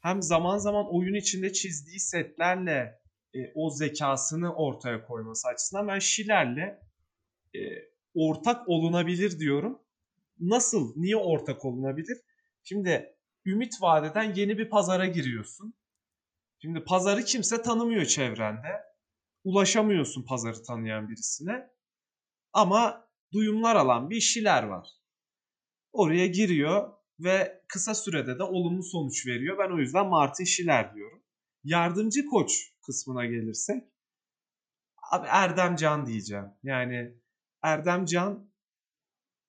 hem 0.00 0.22
zaman 0.22 0.58
zaman 0.58 0.94
oyun 0.94 1.14
içinde 1.14 1.52
çizdiği 1.52 2.00
setlerle 2.00 3.00
e, 3.34 3.38
o 3.54 3.70
zekasını 3.70 4.54
ortaya 4.54 5.06
koyması 5.06 5.48
açısından 5.48 5.88
ben 5.88 5.98
Schiller'le 5.98 6.78
e, 7.54 7.60
ortak 8.14 8.68
olunabilir 8.68 9.38
diyorum. 9.38 9.78
Nasıl? 10.40 10.92
Niye 10.96 11.16
ortak 11.16 11.64
olunabilir? 11.64 12.18
Şimdi 12.62 13.16
ümit 13.46 13.82
vadeden 13.82 14.34
yeni 14.34 14.58
bir 14.58 14.70
pazara 14.70 15.06
giriyorsun. 15.06 15.74
Şimdi 16.62 16.84
pazarı 16.84 17.24
kimse 17.24 17.62
tanımıyor 17.62 18.04
çevrende. 18.04 18.68
Ulaşamıyorsun 19.44 20.24
pazarı 20.24 20.62
tanıyan 20.62 21.08
birisine. 21.08 21.70
Ama 22.52 23.08
duyumlar 23.32 23.76
alan 23.76 24.10
bir 24.10 24.16
işçiler 24.16 24.62
var. 24.62 24.88
Oraya 25.92 26.26
giriyor 26.26 26.92
ve 27.20 27.62
kısa 27.68 27.94
sürede 27.94 28.38
de 28.38 28.42
olumlu 28.42 28.82
sonuç 28.82 29.26
veriyor. 29.26 29.58
Ben 29.58 29.76
o 29.76 29.78
yüzden 29.78 30.06
Martin 30.06 30.44
Schiller 30.44 30.94
diyorum. 30.94 31.22
Yardımcı 31.64 32.26
koç 32.26 32.72
kısmına 32.86 33.26
gelirsek 33.26 33.82
abi 35.10 35.26
Erdem 35.30 35.76
Can 35.76 36.06
diyeceğim. 36.06 36.46
Yani 36.62 37.14
Erdem 37.62 38.04
Can 38.04 38.47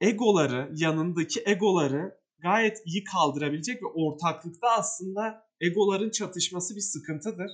egoları, 0.02 0.72
yanındaki 0.76 1.44
egoları 1.46 2.20
gayet 2.40 2.82
iyi 2.86 3.04
kaldırabilecek 3.04 3.84
ve 3.84 3.88
ortaklıkta 3.88 4.68
aslında 4.68 5.48
egoların 5.62 6.10
çatışması 6.10 6.76
bir 6.76 6.82
sıkıntıdır. 6.82 7.52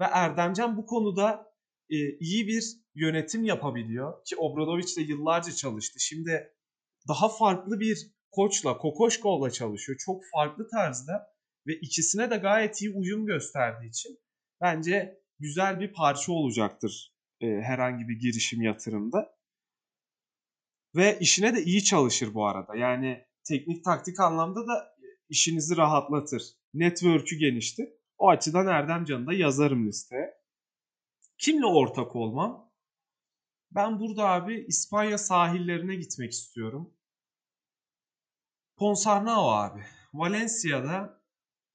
Ve 0.00 0.04
Erdemcan 0.04 0.76
bu 0.76 0.86
konuda 0.86 1.52
e, 1.90 1.96
iyi 2.18 2.46
bir 2.46 2.64
yönetim 2.94 3.44
yapabiliyor. 3.44 4.24
Ki 4.24 4.36
Obradoviç 4.36 4.96
de 4.96 5.02
yıllarca 5.02 5.52
çalıştı. 5.52 6.00
Şimdi 6.00 6.52
daha 7.08 7.28
farklı 7.28 7.80
bir 7.80 8.12
koçla, 8.30 8.78
Kokoşkov'la 8.78 9.50
çalışıyor. 9.50 9.98
Çok 9.98 10.22
farklı 10.34 10.68
tarzda 10.68 11.32
ve 11.66 11.72
ikisine 11.72 12.30
de 12.30 12.36
gayet 12.36 12.82
iyi 12.82 12.90
uyum 12.90 13.26
gösterdiği 13.26 13.88
için 13.88 14.18
bence 14.60 15.22
güzel 15.38 15.80
bir 15.80 15.92
parça 15.92 16.32
olacaktır 16.32 17.12
e, 17.40 17.46
herhangi 17.46 18.08
bir 18.08 18.20
girişim 18.20 18.62
yatırımda. 18.62 19.41
Ve 20.96 21.18
işine 21.18 21.54
de 21.54 21.62
iyi 21.62 21.84
çalışır 21.84 22.34
bu 22.34 22.46
arada. 22.46 22.76
Yani 22.76 23.24
teknik 23.44 23.84
taktik 23.84 24.20
anlamda 24.20 24.66
da 24.66 24.96
işinizi 25.28 25.76
rahatlatır. 25.76 26.42
Network'ü 26.74 27.36
geniştir. 27.36 27.88
O 28.18 28.28
açıdan 28.28 28.66
Erdem 28.66 29.04
Can'ı 29.04 29.26
da 29.26 29.32
yazarım 29.32 29.86
listeye. 29.86 30.34
Kimle 31.38 31.66
ortak 31.66 32.16
olmam? 32.16 32.72
Ben 33.70 34.00
burada 34.00 34.28
abi 34.28 34.64
İspanya 34.68 35.18
sahillerine 35.18 35.94
gitmek 35.94 36.32
istiyorum. 36.32 36.94
Ponsarnau 38.76 39.50
abi. 39.50 39.84
Valencia'da 40.14 41.22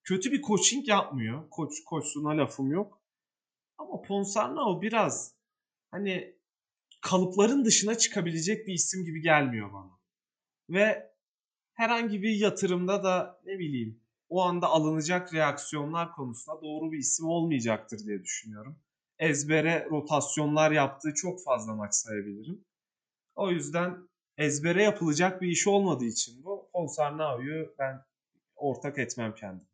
kötü 0.04 0.32
bir 0.32 0.42
coaching 0.42 0.88
yapmıyor. 0.88 1.50
Koç 1.50 1.84
koçluğuna 1.86 2.38
lafım 2.38 2.72
yok. 2.72 3.02
Ama 3.78 4.02
Ponsarnau 4.02 4.82
biraz 4.82 5.36
hani 5.92 6.37
kalıpların 7.08 7.66
dışına 7.66 7.98
çıkabilecek 7.98 8.68
bir 8.68 8.74
isim 8.74 9.06
gibi 9.06 9.22
gelmiyor 9.22 9.74
bana. 9.74 10.00
Ve 10.70 11.12
herhangi 11.74 12.22
bir 12.22 12.36
yatırımda 12.36 13.04
da 13.04 13.42
ne 13.46 13.60
bileyim 13.60 14.00
o 14.30 14.42
anda 14.42 14.68
alınacak 14.68 15.34
reaksiyonlar 15.34 16.12
konusunda 16.12 16.62
doğru 16.62 16.92
bir 16.92 16.98
isim 16.98 17.28
olmayacaktır 17.28 18.00
diye 18.06 18.24
düşünüyorum. 18.24 18.80
Ezbere 19.20 19.88
rotasyonlar 19.92 20.72
yaptığı 20.72 21.14
çok 21.14 21.44
fazla 21.44 21.76
maç 21.76 21.96
sayabilirim. 21.96 22.66
O 23.36 23.52
yüzden 23.52 23.98
ezbere 24.38 24.84
yapılacak 24.84 25.42
bir 25.42 25.48
iş 25.48 25.68
olmadığı 25.68 26.06
için 26.06 26.44
bu 26.44 26.70
Ponsarnao'yu 26.74 27.76
ben 27.80 28.02
ortak 28.56 28.98
etmem 28.98 29.36
kendim. 29.36 29.68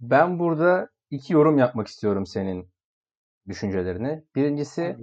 Ben 0.00 0.38
burada 0.38 0.88
iki 1.10 1.32
yorum 1.32 1.58
yapmak 1.58 1.86
istiyorum 1.88 2.26
senin 2.26 2.68
düşüncelerine. 3.48 4.22
Birincisi 4.36 4.96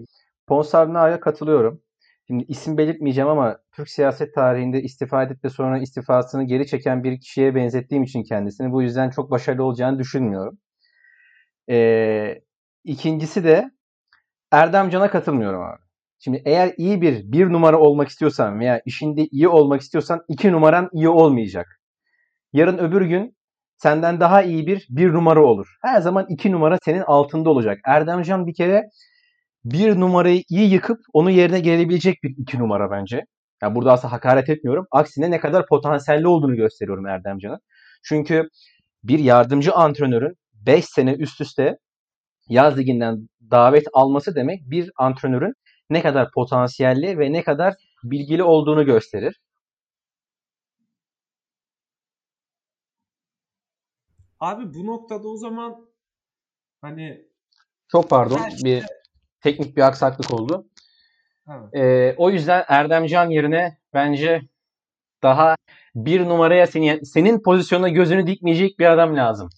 Ponsarnao'ya 0.47 1.19
katılıyorum. 1.19 1.81
Şimdi 2.27 2.43
isim 2.47 2.77
belirtmeyeceğim 2.77 3.29
ama 3.29 3.58
Türk 3.75 3.89
siyaset 3.89 4.36
tarihinde 4.36 4.81
istifa 4.81 5.23
edip 5.23 5.43
de 5.43 5.49
sonra 5.49 5.79
istifasını 5.79 6.43
geri 6.43 6.67
çeken 6.67 7.03
bir 7.03 7.19
kişiye 7.19 7.55
benzettiğim 7.55 8.03
için 8.03 8.23
kendisini 8.23 8.71
bu 8.71 8.81
yüzden 8.81 9.10
çok 9.10 9.31
başarılı 9.31 9.63
olacağını 9.63 9.99
düşünmüyorum. 9.99 10.58
Ee, 11.69 12.41
ikincisi 12.84 13.43
de 13.43 13.71
Erdem 14.51 14.89
Can'a 14.89 15.10
katılmıyorum 15.10 15.62
abi. 15.62 15.81
Şimdi 16.19 16.41
eğer 16.45 16.73
iyi 16.77 17.01
bir 17.01 17.31
bir 17.31 17.45
numara 17.47 17.79
olmak 17.79 18.08
istiyorsan 18.08 18.60
veya 18.60 18.81
işinde 18.86 19.25
iyi 19.25 19.47
olmak 19.47 19.81
istiyorsan 19.81 20.21
iki 20.27 20.51
numaran 20.51 20.89
iyi 20.93 21.10
olmayacak. 21.10 21.81
Yarın 22.53 22.77
öbür 22.77 23.01
gün 23.01 23.38
senden 23.77 24.19
daha 24.19 24.41
iyi 24.43 24.67
bir 24.67 24.88
bir 24.89 25.13
numara 25.13 25.43
olur. 25.43 25.67
Her 25.81 26.01
zaman 26.01 26.25
iki 26.29 26.51
numara 26.51 26.77
senin 26.85 27.01
altında 27.01 27.49
olacak. 27.49 27.79
Erdemcan 27.85 28.47
bir 28.47 28.53
kere 28.53 28.83
bir 29.65 29.99
numarayı 29.99 30.43
iyi 30.49 30.71
yıkıp 30.73 30.99
onun 31.13 31.29
yerine 31.29 31.59
gelebilecek 31.59 32.23
bir 32.23 32.35
iki 32.38 32.59
numara 32.59 32.91
bence. 32.91 33.25
Yani 33.61 33.75
burada 33.75 33.91
aslında 33.91 34.13
hakaret 34.13 34.49
etmiyorum. 34.49 34.85
Aksine 34.91 35.31
ne 35.31 35.39
kadar 35.39 35.67
potansiyelli 35.67 36.27
olduğunu 36.27 36.55
gösteriyorum 36.55 37.05
Erdemcan'ın. 37.07 37.59
Çünkü 38.03 38.49
bir 39.03 39.19
yardımcı 39.19 39.73
antrenörün 39.73 40.35
5 40.53 40.85
sene 40.85 41.13
üst 41.13 41.41
üste 41.41 41.77
yaz 42.49 42.77
liginden 42.77 43.27
davet 43.51 43.88
alması 43.93 44.35
demek 44.35 44.59
bir 44.65 44.91
antrenörün 44.97 45.53
ne 45.89 46.01
kadar 46.01 46.31
potansiyelli 46.31 47.19
ve 47.19 47.33
ne 47.33 47.43
kadar 47.43 47.73
bilgili 48.03 48.43
olduğunu 48.43 48.85
gösterir. 48.85 49.39
Abi 54.39 54.73
bu 54.73 54.87
noktada 54.87 55.27
o 55.27 55.37
zaman 55.37 55.87
hani 56.81 57.27
çok 57.87 58.09
pardon 58.09 58.39
Belki 58.43 58.65
bir 58.65 58.81
de... 58.81 58.87
teknik 59.41 59.77
bir 59.77 59.81
aksaklık 59.81 60.33
oldu. 60.33 60.69
Ee, 61.73 62.15
o 62.17 62.29
yüzden 62.29 62.65
Erdemcan 62.67 63.29
yerine 63.29 63.77
bence 63.93 64.41
daha 65.23 65.55
bir 65.95 66.25
numaraya 66.25 66.67
senin, 66.67 67.03
senin 67.03 67.43
pozisyonuna 67.43 67.89
gözünü 67.89 68.27
dikmeyecek 68.27 68.79
bir 68.79 68.85
adam 68.85 69.15
lazım. 69.15 69.49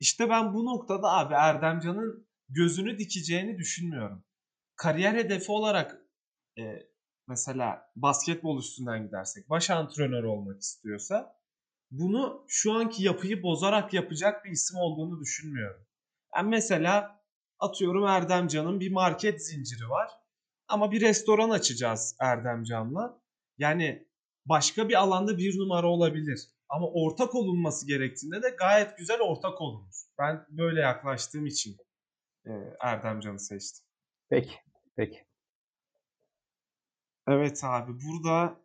İşte 0.00 0.28
ben 0.28 0.54
bu 0.54 0.64
noktada 0.64 1.12
abi 1.12 1.34
Erdemcan'ın 1.34 2.26
gözünü 2.48 2.98
dikeceğini 2.98 3.58
düşünmüyorum. 3.58 4.24
Kariyer 4.76 5.14
hedefi 5.14 5.52
olarak 5.52 5.96
e, 6.58 6.62
mesela 7.28 7.92
basketbol 7.96 8.58
üstünden 8.58 9.06
gidersek 9.06 9.50
baş 9.50 9.70
antrenör 9.70 10.24
olmak 10.24 10.60
istiyorsa 10.60 11.35
bunu 11.90 12.44
şu 12.48 12.72
anki 12.72 13.02
yapıyı 13.02 13.42
bozarak 13.42 13.94
yapacak 13.94 14.44
bir 14.44 14.50
isim 14.50 14.78
olduğunu 14.78 15.20
düşünmüyorum. 15.20 15.86
Ben 16.36 16.46
mesela 16.46 17.20
atıyorum 17.58 18.06
Erdemcan'ın 18.06 18.80
bir 18.80 18.92
market 18.92 19.46
zinciri 19.46 19.88
var 19.88 20.10
ama 20.68 20.92
bir 20.92 21.00
restoran 21.00 21.50
açacağız 21.50 22.16
Erdemcan'la. 22.20 23.22
Yani 23.58 24.08
başka 24.46 24.88
bir 24.88 24.94
alanda 24.94 25.38
bir 25.38 25.58
numara 25.58 25.86
olabilir. 25.86 26.40
Ama 26.68 26.86
ortak 26.86 27.34
olunması 27.34 27.86
gerektiğinde 27.86 28.42
de 28.42 28.50
gayet 28.58 28.98
güzel 28.98 29.20
ortak 29.20 29.60
olunur. 29.60 29.94
Ben 30.18 30.46
böyle 30.50 30.80
yaklaştığım 30.80 31.46
için 31.46 31.76
e, 32.46 32.50
Erdemcan'ı 32.80 33.40
seçtim. 33.40 33.86
Peki, 34.28 34.54
peki. 34.96 35.26
Evet 37.28 37.64
abi 37.64 37.92
burada 37.92 38.60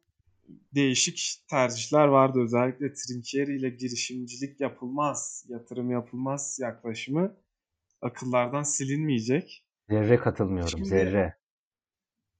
değişik 0.75 1.43
tercihler 1.49 2.07
vardı. 2.07 2.39
Özellikle 2.43 2.93
Trinkieri 2.93 3.57
ile 3.57 3.69
girişimcilik 3.69 4.61
yapılmaz, 4.61 5.45
yatırım 5.49 5.91
yapılmaz 5.91 6.59
yaklaşımı 6.61 7.37
akıllardan 8.01 8.63
silinmeyecek. 8.63 9.65
Zerre 9.89 10.17
katılmıyorum, 10.17 10.69
Şimdi, 10.69 10.85
zerre. 10.85 11.35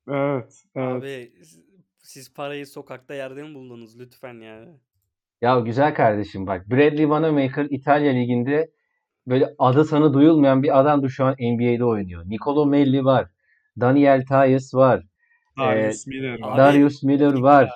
Evet, 0.08 0.64
evet. 0.76 1.04
Abi 1.04 1.34
siz 2.04 2.34
parayı 2.34 2.68
sokakta 2.68 3.14
yerde 3.14 3.44
mi 3.44 3.54
buldunuz 3.54 4.00
lütfen 4.00 4.34
yani? 4.34 4.70
Ya 5.42 5.60
güzel 5.60 5.96
kardeşim 5.96 6.48
bak 6.48 6.70
Bradley 6.70 7.04
Wanamaker 7.04 7.68
İtalya 7.70 8.12
Ligi'nde 8.12 8.72
böyle 9.28 9.56
adı 9.58 9.86
sanı 9.86 10.14
duyulmayan 10.14 10.64
bir 10.64 10.80
adamdı 10.80 11.10
şu 11.10 11.26
an 11.26 11.34
NBA'de 11.40 11.86
oynuyor. 11.86 12.24
Nicolo 12.26 12.66
Melli 12.66 13.06
var. 13.06 13.30
Daniel 13.80 14.26
Tyus 14.26 14.74
var. 14.74 15.04
Darius 15.58 16.08
ee, 16.08 16.10
Miller 16.10 16.42
var. 16.42 16.58
Darius 16.58 17.04
Miller 17.04 17.34
var. 17.34 17.72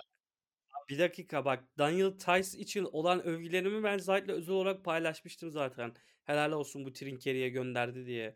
Bir 0.89 0.99
dakika 0.99 1.45
bak 1.45 1.63
Daniel 1.77 2.11
Tice 2.11 2.57
için 2.57 2.87
olan 2.91 3.25
övgülerimi 3.25 3.83
ben 3.83 3.97
zaten 3.97 4.29
özel 4.29 4.55
olarak 4.55 4.83
paylaşmıştım 4.83 5.51
zaten. 5.51 5.93
Helal 6.23 6.51
olsun 6.51 6.85
bu 6.85 6.93
Trinkeri'ye 6.93 7.49
gönderdi 7.49 8.05
diye. 8.05 8.25
E 8.25 8.35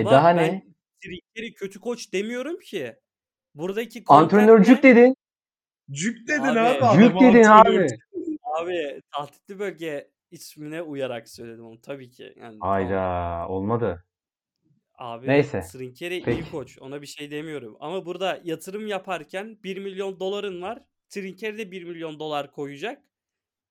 Ama 0.00 0.10
e 0.10 0.12
daha 0.12 0.36
ben 0.36 0.52
ne? 0.52 0.66
Trinkeri 1.02 1.54
kötü 1.54 1.80
koç 1.80 2.12
demiyorum 2.12 2.60
ki. 2.60 2.96
Buradaki 3.54 4.04
antrenörcük 4.06 4.84
ne? 4.84 4.90
dedin. 4.90 5.16
Cük 5.90 6.28
dedin 6.28 6.42
abi. 6.42 6.84
abi 6.84 7.02
cük 7.02 7.20
dedin 7.20 7.44
abi. 7.44 7.86
Abi 8.42 9.02
tahtitli 9.16 9.58
bölge 9.58 10.10
ismine 10.30 10.82
uyarak 10.82 11.28
söyledim 11.28 11.64
onu 11.66 11.80
tabii 11.80 12.10
ki. 12.10 12.34
Yani, 12.36 12.56
Hayda 12.60 12.88
tamam. 12.88 13.50
olmadı. 13.50 14.04
Abi 14.94 15.28
Neyse. 15.28 15.60
Trinkeri 15.72 16.16
iyi 16.32 16.50
koç 16.50 16.78
ona 16.78 17.02
bir 17.02 17.06
şey 17.06 17.30
demiyorum. 17.30 17.76
Ama 17.80 18.06
burada 18.06 18.40
yatırım 18.44 18.86
yaparken 18.86 19.58
1 19.64 19.76
milyon 19.76 20.20
doların 20.20 20.62
var. 20.62 20.82
Trinkeri 21.08 21.58
de 21.58 21.70
1 21.70 21.84
milyon 21.84 22.18
dolar 22.18 22.52
koyacak. 22.52 23.02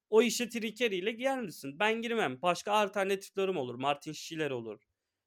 O 0.09 0.21
işe 0.21 0.49
Trinkeri 0.49 0.95
ile 0.95 1.11
girer 1.11 1.41
misin? 1.41 1.79
Ben 1.79 2.01
girmem. 2.01 2.41
Başka 2.41 2.71
alternatiflerim 2.71 3.57
olur. 3.57 3.75
Martin 3.75 4.11
Schiller 4.11 4.51
olur. 4.51 4.81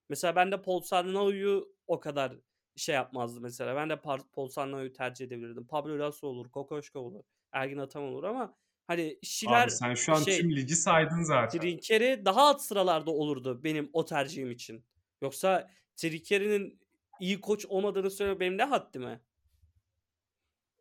Mesela 0.08 0.36
ben 0.36 0.52
de 0.52 0.62
Paul 0.62 0.80
Sarnao'yu 0.80 1.74
o 1.86 2.00
kadar 2.00 2.32
şey 2.76 2.94
yapmazdı 2.94 3.40
mesela. 3.40 3.76
Ben 3.76 3.90
de 3.90 4.00
Paul 4.32 4.48
Sarnao'yu 4.48 4.92
tercih 4.92 5.26
edebilirdim. 5.26 5.66
Pablo 5.66 5.98
Lasso 5.98 6.26
olur, 6.26 6.50
Kokoşko 6.50 7.00
olur, 7.00 7.24
Ergin 7.52 7.78
Atam 7.78 8.04
olur 8.04 8.24
ama 8.24 8.56
hani 8.86 9.18
Schiller 9.22 9.64
Abi 9.64 9.70
sen 9.70 9.94
şu 9.94 10.12
an 10.12 10.22
şey, 10.22 10.38
tüm 10.40 10.56
ligi 10.56 10.76
saydın 10.76 11.22
zaten. 11.22 11.60
Trinkeri 11.60 12.24
daha 12.24 12.42
alt 12.42 12.62
sıralarda 12.62 13.10
olurdu 13.10 13.64
benim 13.64 13.90
o 13.92 14.04
tercihim 14.04 14.50
için. 14.50 14.84
Yoksa 15.22 15.70
Trinkeri'nin 15.96 16.80
iyi 17.20 17.40
koç 17.40 17.66
olmadığını 17.66 18.10
söylemek 18.10 18.40
benim 18.40 18.58
ne 18.58 18.64
haddime? 18.64 19.20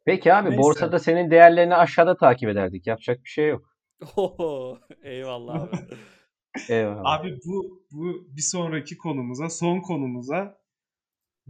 Peki 0.07 0.33
abi 0.33 0.49
Neyse. 0.49 0.61
borsada 0.61 0.99
senin 0.99 1.31
değerlerini 1.31 1.75
aşağıda 1.75 2.17
takip 2.17 2.49
ederdik. 2.49 2.87
Yapacak 2.87 3.23
bir 3.23 3.29
şey 3.29 3.47
yok. 3.47 3.77
Oho, 4.15 4.79
eyvallah 5.01 5.63
abi. 5.63 5.75
eyvallah. 6.69 7.19
Abi 7.19 7.37
bu 7.45 7.85
bu 7.91 8.27
bir 8.35 8.41
sonraki 8.41 8.97
konumuza, 8.97 9.49
son 9.49 9.79
konumuza 9.79 10.61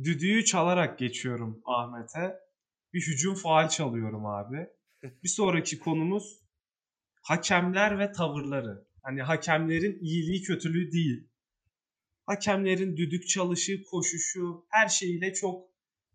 düdüğü 0.03 0.45
çalarak 0.45 0.99
geçiyorum 0.99 1.61
Ahmet'e. 1.65 2.35
Bir 2.93 3.01
hücum 3.01 3.35
faal 3.35 3.69
çalıyorum 3.69 4.25
abi. 4.25 4.67
Bir 5.23 5.29
sonraki 5.29 5.79
konumuz 5.79 6.39
hakemler 7.21 7.99
ve 7.99 8.11
tavırları. 8.11 8.87
Hani 9.03 9.21
hakemlerin 9.21 9.99
iyiliği 10.01 10.41
kötülüğü 10.41 10.91
değil. 10.91 11.29
Hakemlerin 12.25 12.97
düdük 12.97 13.27
çalışı, 13.27 13.83
koşuşu 13.83 14.65
her 14.69 14.87
şeyiyle 14.87 15.33
çok 15.33 15.69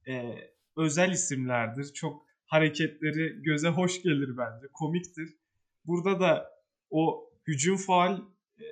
e, 0.09 0.35
özel 0.77 1.13
isimlerdir. 1.13 1.93
Çok 1.95 2.32
hareketleri 2.53 3.43
göze 3.43 3.69
hoş 3.69 4.03
gelir 4.03 4.37
bence. 4.37 4.67
Komiktir. 4.73 5.37
Burada 5.85 6.21
da 6.21 6.51
o 6.91 7.31
hücum 7.47 7.77
faal 7.77 8.19
e, 8.59 8.65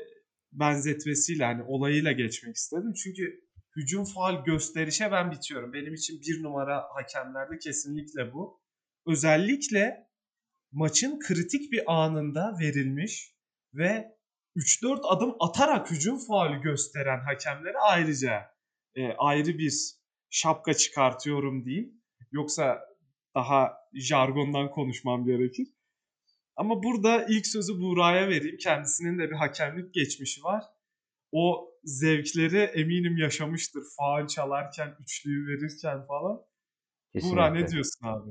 benzetmesiyle 0.52 1.44
hani 1.44 1.62
olayıyla 1.62 2.12
geçmek 2.12 2.56
istedim. 2.56 2.92
Çünkü 2.92 3.40
hücum 3.76 4.04
faal 4.04 4.44
gösterişe 4.44 5.12
ben 5.12 5.30
bitiyorum. 5.30 5.72
Benim 5.72 5.94
için 5.94 6.20
bir 6.20 6.42
numara 6.42 6.82
hakemlerde 6.94 7.58
kesinlikle 7.58 8.32
bu. 8.32 8.60
Özellikle 9.06 10.06
maçın 10.72 11.18
kritik 11.20 11.72
bir 11.72 11.82
anında 11.86 12.58
verilmiş 12.60 13.34
ve 13.74 14.16
3-4 14.56 15.00
adım 15.02 15.36
atarak 15.40 15.90
hücum 15.90 16.18
faali 16.18 16.60
gösteren 16.60 17.20
hakemlere 17.20 17.78
ayrıca 17.78 18.42
e, 18.94 19.12
ayrı 19.12 19.58
bir 19.58 19.94
şapka 20.30 20.74
çıkartıyorum 20.74 21.64
diyeyim. 21.64 22.02
Yoksa 22.32 22.89
daha 23.34 23.72
jargondan 23.94 24.70
konuşmam 24.70 25.24
gerekir. 25.24 25.68
Ama 26.56 26.82
burada 26.82 27.26
ilk 27.28 27.46
sözü 27.46 27.80
Buğra'ya 27.80 28.28
vereyim. 28.28 28.56
Kendisinin 28.56 29.18
de 29.18 29.30
bir 29.30 29.36
hakemlik 29.36 29.94
geçmişi 29.94 30.44
var. 30.44 30.64
O 31.32 31.70
zevkleri 31.84 32.58
eminim 32.58 33.16
yaşamıştır. 33.16 33.82
Faal 33.98 34.26
çalarken, 34.26 34.96
üçlüyü 35.00 35.46
verirken 35.46 36.06
falan. 36.06 36.42
Buğra 37.14 37.46
ne 37.46 37.52
Kesinlikle. 37.52 37.72
diyorsun 37.72 38.06
abi? 38.06 38.30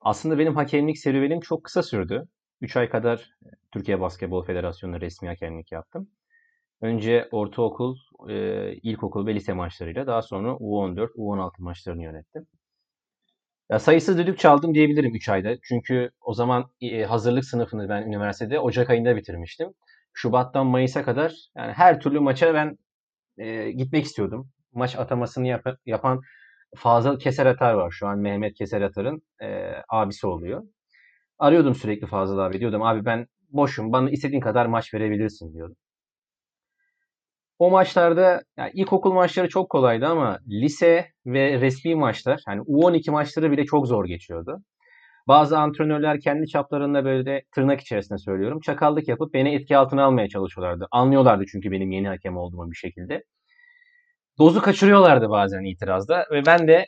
Aslında 0.00 0.38
benim 0.38 0.54
hakemlik 0.54 0.98
serüvenim 0.98 1.40
çok 1.40 1.64
kısa 1.64 1.82
sürdü. 1.82 2.28
3 2.60 2.76
ay 2.76 2.88
kadar 2.88 3.30
e, 3.46 3.48
Türkiye 3.72 4.00
Basketbol 4.00 4.44
Federasyonu'na 4.44 5.00
resmi 5.00 5.28
hakemlik 5.28 5.72
yaptım. 5.72 6.10
Önce 6.80 7.28
ortaokul, 7.32 7.96
e, 8.28 8.72
ilkokul 8.74 9.26
ve 9.26 9.34
lise 9.34 9.52
maçlarıyla 9.52 10.06
daha 10.06 10.22
sonra 10.22 10.48
U14, 10.48 11.12
U16 11.16 11.62
maçlarını 11.62 12.02
yönettim. 12.02 12.46
Ya 13.70 13.78
sayısız 13.78 14.18
düdük 14.18 14.38
çaldım 14.38 14.74
diyebilirim 14.74 15.14
3 15.14 15.28
ayda. 15.28 15.56
Çünkü 15.62 16.10
o 16.20 16.34
zaman 16.34 16.70
e, 16.80 17.04
hazırlık 17.04 17.44
sınıfını 17.44 17.88
ben 17.88 18.02
üniversitede 18.02 18.60
Ocak 18.60 18.90
ayında 18.90 19.16
bitirmiştim. 19.16 19.68
Şubattan 20.12 20.66
Mayıs'a 20.66 21.04
kadar 21.04 21.34
yani 21.56 21.72
her 21.72 22.00
türlü 22.00 22.20
maça 22.20 22.54
ben 22.54 22.78
e, 23.38 23.70
gitmek 23.72 24.04
istiyordum. 24.04 24.50
Maç 24.74 24.96
atamasını 24.96 25.46
yap- 25.48 25.78
yapan 25.86 26.22
Fazıl 26.76 27.18
Keser 27.20 27.46
Atar 27.46 27.74
var. 27.74 27.90
Şu 27.92 28.08
an 28.08 28.18
Mehmet 28.18 28.54
Keser 28.54 28.80
Atar'ın 28.82 29.22
e, 29.42 29.72
abisi 29.90 30.26
oluyor. 30.26 30.64
Arıyordum 31.38 31.74
sürekli 31.74 32.06
Fazıl 32.06 32.38
abi. 32.38 32.60
Diyordum 32.60 32.82
abi 32.82 33.04
ben 33.04 33.26
boşum. 33.50 33.92
Bana 33.92 34.10
istediğin 34.10 34.40
kadar 34.42 34.66
maç 34.66 34.94
verebilirsin 34.94 35.54
diyordum. 35.54 35.76
O 37.58 37.70
maçlarda 37.70 38.42
yani 38.56 38.70
ilkokul 38.74 39.12
maçları 39.12 39.48
çok 39.48 39.70
kolaydı 39.70 40.06
ama 40.06 40.38
lise 40.48 41.06
ve 41.26 41.60
resmi 41.60 41.94
maçlar 41.94 42.40
hani 42.46 42.60
U12 42.60 43.10
maçları 43.10 43.50
bile 43.50 43.64
çok 43.64 43.86
zor 43.86 44.04
geçiyordu. 44.04 44.62
Bazı 45.28 45.58
antrenörler 45.58 46.20
kendi 46.20 46.46
çaplarında 46.46 47.04
böyle 47.04 47.42
tırnak 47.54 47.80
içerisinde 47.80 48.18
söylüyorum. 48.18 48.60
Çakallık 48.60 49.08
yapıp 49.08 49.34
beni 49.34 49.54
etki 49.54 49.76
altına 49.76 50.04
almaya 50.04 50.28
çalışıyorlardı. 50.28 50.86
Anlıyorlardı 50.90 51.44
çünkü 51.52 51.70
benim 51.70 51.90
yeni 51.90 52.08
hakem 52.08 52.36
olduğumu 52.36 52.70
bir 52.70 52.76
şekilde. 52.76 53.24
Dozu 54.38 54.62
kaçırıyorlardı 54.62 55.30
bazen 55.30 55.64
itirazda 55.64 56.26
ve 56.32 56.46
ben 56.46 56.68
de 56.68 56.86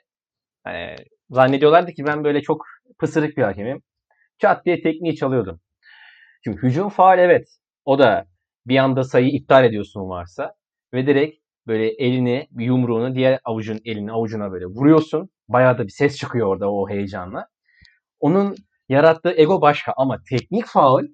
e, 0.69 0.97
zannediyorlardı 1.31 1.93
ki 1.93 2.07
ben 2.07 2.25
böyle 2.25 2.43
çok 2.43 2.65
pısırık 2.99 3.37
bir 3.37 3.43
hakemim. 3.43 3.83
Çat 4.39 4.65
diye 4.67 4.83
tekniği 4.83 5.17
çalıyordum. 5.17 5.61
Şimdi 6.45 6.57
hücum 6.63 6.89
faal 6.89 7.19
evet. 7.19 7.49
O 7.85 7.99
da 7.99 8.27
bir 8.67 8.77
anda 8.79 9.05
sayı 9.05 9.29
iptal 9.29 9.65
ediyorsun 9.65 10.01
varsa 10.01 10.58
ve 10.95 11.07
direkt 11.07 11.37
böyle 11.67 11.89
elini, 11.89 12.49
yumruğunu 12.59 13.15
diğer 13.15 13.41
avucun 13.45 13.81
elini 13.85 14.13
avucuna 14.13 14.53
böyle 14.53 14.67
vuruyorsun. 14.67 15.31
Bayağı 15.49 15.79
da 15.79 15.85
bir 15.85 15.93
ses 15.93 16.17
çıkıyor 16.17 16.47
orada 16.47 16.73
o 16.73 16.89
heyecanla. 16.89 17.47
Onun 18.21 18.55
yarattığı 18.89 19.33
ego 19.37 19.61
başka 19.61 19.95
ama 19.97 20.19
teknik 20.31 20.67
faul 20.67 21.05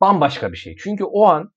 bambaşka 0.00 0.52
bir 0.52 0.56
şey. 0.56 0.76
Çünkü 0.76 1.04
o 1.04 1.26
an 1.26 1.50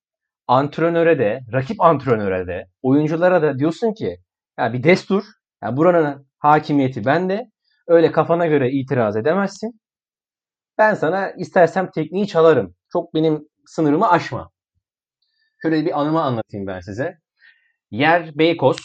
antrenöre 0.47 1.19
de, 1.19 1.41
rakip 1.53 1.81
antrenöre 1.81 2.47
de, 2.47 2.67
oyunculara 2.81 3.41
da 3.41 3.59
diyorsun 3.59 3.93
ki 3.93 4.17
ya 4.59 4.73
bir 4.73 4.83
destur, 4.83 5.23
ya 5.63 5.77
buranın 5.77 6.27
hakimiyeti 6.39 7.05
bende. 7.05 7.51
Öyle 7.87 8.11
kafana 8.11 8.47
göre 8.47 8.71
itiraz 8.71 9.17
edemezsin. 9.17 9.79
Ben 10.77 10.93
sana 10.93 11.31
istersem 11.31 11.91
tekniği 11.91 12.27
çalarım. 12.27 12.75
Çok 12.93 13.13
benim 13.13 13.47
sınırımı 13.65 14.09
aşma. 14.09 14.49
Şöyle 15.62 15.86
bir 15.86 16.02
anımı 16.02 16.22
anlatayım 16.22 16.67
ben 16.67 16.80
size. 16.80 17.17
Yer 17.91 18.38
Beykoz, 18.38 18.78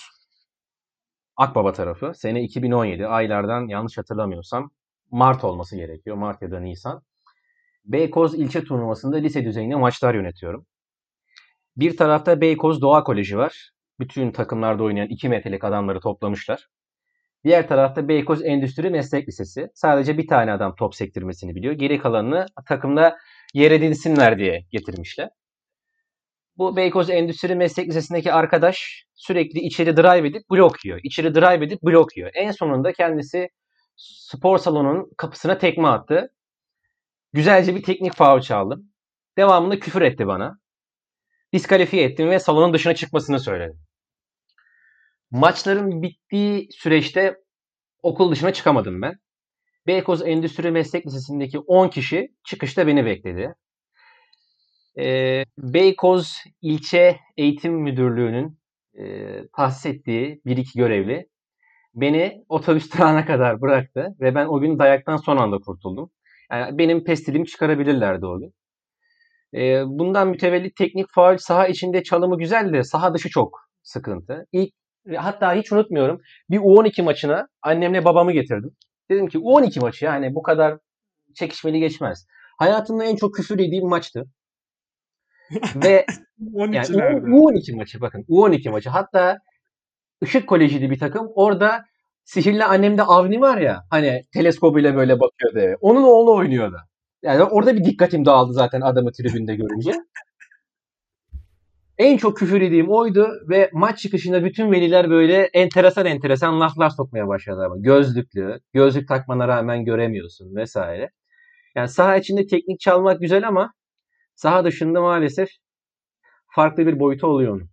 Akbaba 1.36 1.72
tarafı. 1.72 2.12
Sene 2.14 2.42
2017. 2.42 3.06
Aylardan 3.06 3.68
yanlış 3.68 3.98
hatırlamıyorsam 3.98 4.70
Mart 5.10 5.44
olması 5.44 5.76
gerekiyor. 5.76 6.16
Mart 6.16 6.42
ya 6.42 6.50
da 6.50 6.60
Nisan. 6.60 7.02
Beykoz 7.84 8.34
ilçe 8.34 8.64
turnuvasında 8.64 9.16
lise 9.16 9.44
düzeyinde 9.44 9.74
maçlar 9.74 10.14
yönetiyorum. 10.14 10.66
Bir 11.76 11.96
tarafta 11.96 12.40
Beykoz 12.40 12.82
Doğa 12.82 13.04
Koleji 13.04 13.38
var. 13.38 13.70
Bütün 14.00 14.30
takımlarda 14.30 14.82
oynayan 14.82 15.08
2 15.08 15.28
metrelik 15.28 15.64
adamları 15.64 16.00
toplamışlar. 16.00 16.68
Diğer 17.44 17.68
tarafta 17.68 18.08
Beykoz 18.08 18.42
Endüstri 18.44 18.90
Meslek 18.90 19.28
Lisesi. 19.28 19.68
Sadece 19.74 20.18
bir 20.18 20.26
tane 20.26 20.52
adam 20.52 20.74
top 20.74 20.94
sektirmesini 20.94 21.54
biliyor. 21.54 21.74
Geri 21.74 21.98
kalanını 21.98 22.46
takımda 22.68 23.16
yer 23.54 23.70
edinsinler 23.70 24.38
diye 24.38 24.64
getirmişler. 24.70 25.30
Bu 26.56 26.76
Beykoz 26.76 27.10
Endüstri 27.10 27.54
Meslek 27.54 27.88
Lisesi'ndeki 27.88 28.32
arkadaş 28.32 29.04
sürekli 29.14 29.60
içeri 29.60 29.96
drive 29.96 30.28
edip 30.28 30.50
blok 30.50 30.84
yiyor. 30.84 31.00
İçeri 31.02 31.34
drive 31.34 31.64
edip 31.64 31.82
blok 31.82 32.16
yiyor. 32.16 32.30
En 32.34 32.50
sonunda 32.50 32.92
kendisi 32.92 33.48
spor 33.96 34.58
salonunun 34.58 35.10
kapısına 35.16 35.58
tekme 35.58 35.88
attı. 35.88 36.32
Güzelce 37.32 37.76
bir 37.76 37.82
teknik 37.82 38.14
faul 38.14 38.40
çaldım. 38.40 38.92
Devamında 39.38 39.80
küfür 39.80 40.02
etti 40.02 40.26
bana. 40.26 40.58
Diskalifiye 41.52 42.04
ettim 42.04 42.30
ve 42.30 42.38
salonun 42.38 42.74
dışına 42.74 42.94
çıkmasını 42.94 43.40
söyledim. 43.40 43.80
Maçların 45.30 46.02
bittiği 46.02 46.68
süreçte 46.72 47.36
okul 48.02 48.32
dışına 48.32 48.52
çıkamadım 48.52 49.02
ben. 49.02 49.14
Beykoz 49.86 50.22
Endüstri 50.22 50.70
Meslek 50.70 51.06
Lisesi'ndeki 51.06 51.58
10 51.58 51.88
kişi 51.88 52.28
çıkışta 52.44 52.86
beni 52.86 53.04
bekledi. 53.04 53.54
Ee, 54.98 55.44
Beykoz 55.58 56.36
İlçe 56.62 57.18
Eğitim 57.36 57.74
Müdürlüğü'nün 57.74 58.58
e, 58.98 59.04
tahsis 59.56 59.86
ettiği 59.86 60.40
bir 60.46 60.56
iki 60.56 60.78
görevli 60.78 61.28
beni 61.94 62.44
otobüs 62.48 62.92
durağına 62.94 63.26
kadar 63.26 63.60
bıraktı 63.60 64.16
ve 64.20 64.34
ben 64.34 64.46
o 64.46 64.60
gün 64.60 64.78
dayaktan 64.78 65.16
son 65.16 65.36
anda 65.36 65.58
kurtuldum. 65.58 66.10
Yani 66.52 66.78
benim 66.78 67.04
pestilimi 67.04 67.46
çıkarabilirlerdi 67.46 68.26
o 68.26 68.38
gün. 68.40 68.54
Ee, 69.54 69.82
bundan 69.86 70.28
mütevellit 70.28 70.76
teknik 70.76 71.06
faul 71.14 71.36
saha 71.36 71.68
içinde 71.68 72.02
çalımı 72.02 72.38
güzel 72.38 72.72
de 72.72 72.84
saha 72.84 73.14
dışı 73.14 73.30
çok 73.30 73.60
sıkıntı. 73.82 74.46
İlk 74.52 74.70
hatta 75.16 75.54
hiç 75.54 75.72
unutmuyorum 75.72 76.20
bir 76.50 76.58
U12 76.58 77.02
maçına 77.02 77.48
annemle 77.62 78.04
babamı 78.04 78.32
getirdim. 78.32 78.70
Dedim 79.10 79.26
ki 79.28 79.38
U12 79.38 79.80
maçı 79.80 80.04
yani 80.04 80.34
bu 80.34 80.42
kadar 80.42 80.78
çekişmeli 81.34 81.80
geçmez. 81.80 82.26
Hayatımda 82.58 83.04
en 83.04 83.16
çok 83.16 83.34
küfür 83.34 83.58
yediğim 83.58 83.88
maçtı. 83.88 84.24
Ve 85.74 86.06
yani 86.38 86.76
12'lerde. 86.76 87.20
U12 87.20 87.76
maçı 87.76 88.00
bakın 88.00 88.24
U12 88.28 88.70
maçı 88.70 88.90
hatta 88.90 89.38
Işık 90.22 90.48
Koleji'li 90.48 90.90
bir 90.90 90.98
takım 90.98 91.28
orada 91.34 91.84
sihirli 92.24 92.64
annemde 92.64 93.02
Avni 93.02 93.40
var 93.40 93.58
ya 93.58 93.84
hani 93.90 94.22
teleskobuyla 94.32 94.96
böyle 94.96 95.20
bakıyordu 95.20 95.58
eve. 95.58 95.76
Onun 95.80 96.02
oğlu 96.02 96.34
oynuyordu. 96.34 96.76
Yani 97.22 97.42
orada 97.42 97.76
bir 97.76 97.84
dikkatim 97.84 98.24
dağıldı 98.24 98.52
zaten 98.52 98.80
adamı 98.80 99.12
tribünde 99.12 99.56
görünce. 99.56 99.92
En 101.98 102.16
çok 102.16 102.36
küfür 102.36 102.60
yediğim 102.60 102.90
oydu 102.90 103.28
ve 103.48 103.70
maç 103.72 103.98
çıkışında 103.98 104.44
bütün 104.44 104.72
veliler 104.72 105.10
böyle 105.10 105.42
enteresan 105.42 106.06
enteresan 106.06 106.60
laflar 106.60 106.90
sokmaya 106.90 107.28
başladı 107.28 107.62
ama. 107.64 107.76
Gözlüklü, 107.78 108.60
gözlük 108.72 109.08
takmana 109.08 109.48
rağmen 109.48 109.84
göremiyorsun 109.84 110.56
vesaire. 110.56 111.10
Yani 111.76 111.88
saha 111.88 112.16
içinde 112.16 112.46
teknik 112.46 112.80
çalmak 112.80 113.20
güzel 113.20 113.48
ama 113.48 113.72
saha 114.34 114.64
dışında 114.64 115.00
maalesef 115.00 115.48
farklı 116.54 116.86
bir 116.86 117.00
boyutu 117.00 117.26
oluyor 117.26 117.52
onun. 117.54 117.70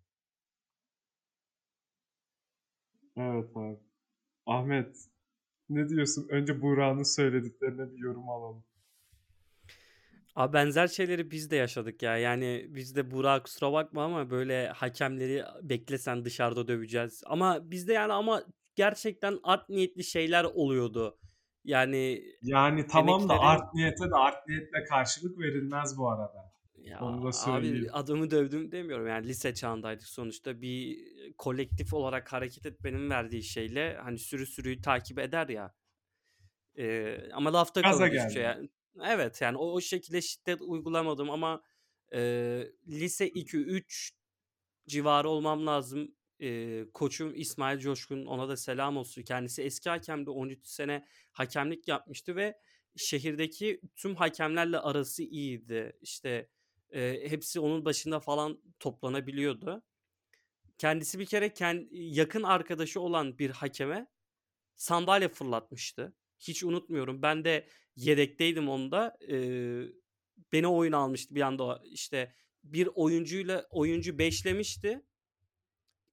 Evet 3.18 3.50
abi. 3.56 3.80
Ahmet 4.46 4.96
ne 5.70 5.90
diyorsun? 5.90 6.28
Önce 6.30 6.62
Buğra'nın 6.62 7.04
söylediklerine 7.16 7.92
bir 7.92 7.98
yorum 7.98 8.30
alalım. 8.30 8.64
Abi 10.36 10.54
benzer 10.54 10.88
şeyleri 10.88 11.32
biz 11.32 11.52
de 11.52 11.56
yaşadık 11.56 12.04
ya. 12.04 12.18
Yani 12.18 12.66
biz 12.70 12.96
de 12.96 13.12
Burak 13.12 13.44
kusura 13.44 13.74
bakma 13.74 14.04
ama 14.04 14.30
böyle 14.30 14.68
hakemleri 14.68 15.44
beklesen 15.62 16.26
dışarıda 16.26 16.68
döveceğiz. 16.68 17.24
Ama 17.26 17.72
bizde 17.72 17.94
yani 17.94 18.14
ama 18.14 18.44
gerçekten 18.76 19.40
art 19.44 19.70
niyetli 19.70 20.04
şeyler 20.04 20.44
oluyordu. 20.44 21.20
Yani 21.64 22.24
Yani 22.42 22.88
tamam 22.88 23.30
da 23.30 23.40
art 23.40 23.74
niyete 23.74 24.10
de 24.12 24.16
art 24.16 24.48
niyetle 24.48 24.84
karşılık 24.84 25.40
verilmez 25.40 25.98
bu 25.98 26.10
arada. 26.10 26.41
Ya 26.84 27.00
Onu 27.02 27.24
da 27.24 27.52
abi 27.52 27.92
adamı 27.92 28.32
dövdüm 28.32 28.72
demiyorum. 28.72 29.08
Yani 29.08 29.28
lise 29.28 29.54
çağındaydık 29.54 30.08
sonuçta. 30.08 30.62
Bir 30.62 30.98
kolektif 31.38 31.94
olarak 31.94 32.34
hareket 32.34 32.66
etmenin 32.66 33.10
verdiği 33.10 33.44
şeyle 33.44 33.98
hani 34.04 34.20
sürü 34.20 34.46
sürüyü 34.46 34.82
takip 34.82 35.20
eder 35.20 35.50
ya. 35.50 35.76
Ee, 36.78 37.30
ama 37.34 37.54
lafta 37.54 37.82
geldi. 38.08 38.34
şey. 38.34 38.44
Yani, 38.44 38.70
evet 39.06 39.42
yani 39.42 39.58
o, 39.58 39.72
o 39.72 39.82
şekilde 39.82 40.22
şiddet 40.22 40.62
uygulamadım 40.62 41.30
ama 41.30 41.64
e, 42.14 42.20
lise 42.88 43.30
2-3 43.30 44.12
civarı 44.88 45.30
olmam 45.30 45.68
lazım. 45.68 46.16
E, 46.40 46.86
koçum 46.94 47.36
İsmail 47.36 47.80
Coşkun 47.80 48.26
ona 48.26 48.50
da 48.50 48.58
selam 48.58 48.98
olsun. 48.98 49.24
Kendisi 49.24 49.62
eski 49.62 49.90
hakemdi 49.90 50.30
13 50.30 50.68
sene 50.68 51.06
hakemlik 51.32 51.88
yapmıştı 51.88 52.36
ve 52.36 52.58
şehirdeki 52.96 53.82
tüm 53.96 54.16
hakemlerle 54.16 54.80
arası 54.80 55.24
iyiydi. 55.24 55.98
İşte 56.02 56.50
e, 56.92 57.30
hepsi 57.30 57.60
onun 57.60 57.86
başında 57.86 58.20
falan 58.20 58.62
toplanabiliyordu. 58.80 59.84
Kendisi 60.78 61.20
bir 61.20 61.26
kere 61.26 61.54
kend, 61.54 61.88
yakın 61.92 62.44
arkadaşı 62.44 63.02
olan 63.02 63.40
bir 63.40 63.50
hakeme 63.50 64.08
sandalye 64.76 65.28
fırlatmıştı. 65.28 66.14
Hiç 66.40 66.64
unutmuyorum. 66.64 67.22
Ben 67.22 67.46
de 67.46 67.68
yedekteydim 67.96 68.70
onda. 68.70 69.18
Ee, 69.30 69.82
beni 70.54 70.68
oyun 70.68 70.92
almıştı 70.92 71.36
bir 71.36 71.42
anda 71.42 71.82
işte 71.86 72.36
bir 72.64 72.90
oyuncuyla 72.96 73.68
oyuncu 73.70 74.18
beşlemişti. 74.18 75.02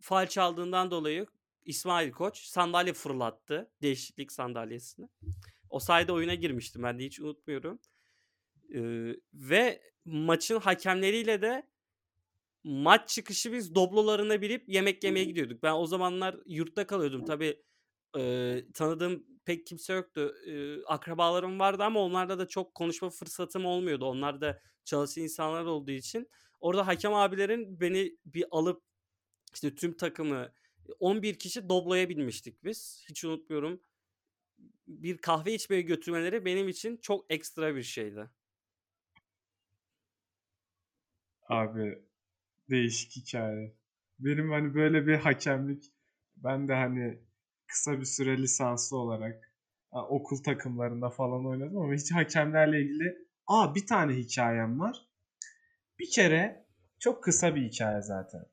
Faal 0.00 0.26
çaldığından 0.26 0.90
dolayı 0.90 1.26
İsmail 1.64 2.10
Koç 2.10 2.38
sandalye 2.38 2.92
fırlattı. 2.92 3.70
Değişiklik 3.82 4.32
sandalyesini. 4.32 5.08
O 5.70 5.78
sayede 5.78 6.12
oyuna 6.12 6.34
girmiştim 6.34 6.82
ben 6.82 6.98
de 6.98 7.04
hiç 7.04 7.20
unutmuyorum. 7.20 7.78
Ee, 8.74 9.14
ve 9.34 9.82
maçın 10.12 10.60
hakemleriyle 10.60 11.42
de 11.42 11.66
maç 12.64 13.08
çıkışı 13.08 13.52
biz 13.52 13.74
doblolarına 13.74 14.42
binip 14.42 14.68
yemek 14.68 15.04
yemeye 15.04 15.24
gidiyorduk. 15.24 15.62
Ben 15.62 15.72
o 15.72 15.86
zamanlar 15.86 16.36
yurtta 16.46 16.86
kalıyordum. 16.86 17.24
Tabii 17.24 17.62
e, 18.18 18.64
tanıdığım 18.74 19.26
pek 19.44 19.66
kimse 19.66 19.92
yoktu. 19.92 20.34
E, 20.46 20.82
akrabalarım 20.84 21.60
vardı 21.60 21.82
ama 21.82 22.00
onlarla 22.00 22.38
da 22.38 22.48
çok 22.48 22.74
konuşma 22.74 23.10
fırsatım 23.10 23.66
olmuyordu. 23.66 24.04
Onlar 24.04 24.40
da 24.40 24.62
çalışan 24.84 25.24
insanlar 25.24 25.64
olduğu 25.64 25.90
için. 25.90 26.28
Orada 26.60 26.86
hakem 26.86 27.14
abilerin 27.14 27.80
beni 27.80 28.16
bir 28.26 28.44
alıp 28.50 28.82
işte 29.54 29.74
tüm 29.74 29.96
takımı 29.96 30.52
11 30.98 31.38
kişi 31.38 31.68
dobloya 31.68 32.08
binmiştik 32.08 32.64
biz. 32.64 33.04
Hiç 33.10 33.24
unutmuyorum. 33.24 33.80
Bir 34.86 35.18
kahve 35.18 35.54
içmeye 35.54 35.82
götürmeleri 35.82 36.44
benim 36.44 36.68
için 36.68 36.96
çok 36.96 37.32
ekstra 37.32 37.76
bir 37.76 37.82
şeydi. 37.82 38.30
Abi 41.48 42.02
değişik 42.70 43.16
hikaye. 43.16 43.74
Benim 44.18 44.50
hani 44.50 44.74
böyle 44.74 45.06
bir 45.06 45.14
hakemlik 45.16 45.92
ben 46.36 46.68
de 46.68 46.74
hani 46.74 47.18
kısa 47.66 48.00
bir 48.00 48.04
süre 48.04 48.38
lisanslı 48.38 48.96
olarak 48.96 49.52
okul 49.92 50.42
takımlarında 50.42 51.10
falan 51.10 51.46
oynadım 51.46 51.78
ama 51.78 51.94
hiç 51.94 52.12
hakemlerle 52.12 52.82
ilgili 52.82 53.28
aa 53.46 53.74
bir 53.74 53.86
tane 53.86 54.12
hikayem 54.14 54.80
var. 54.80 55.08
Bir 55.98 56.10
kere 56.10 56.66
çok 56.98 57.24
kısa 57.24 57.54
bir 57.54 57.62
hikaye 57.62 58.02
zaten. 58.02 58.46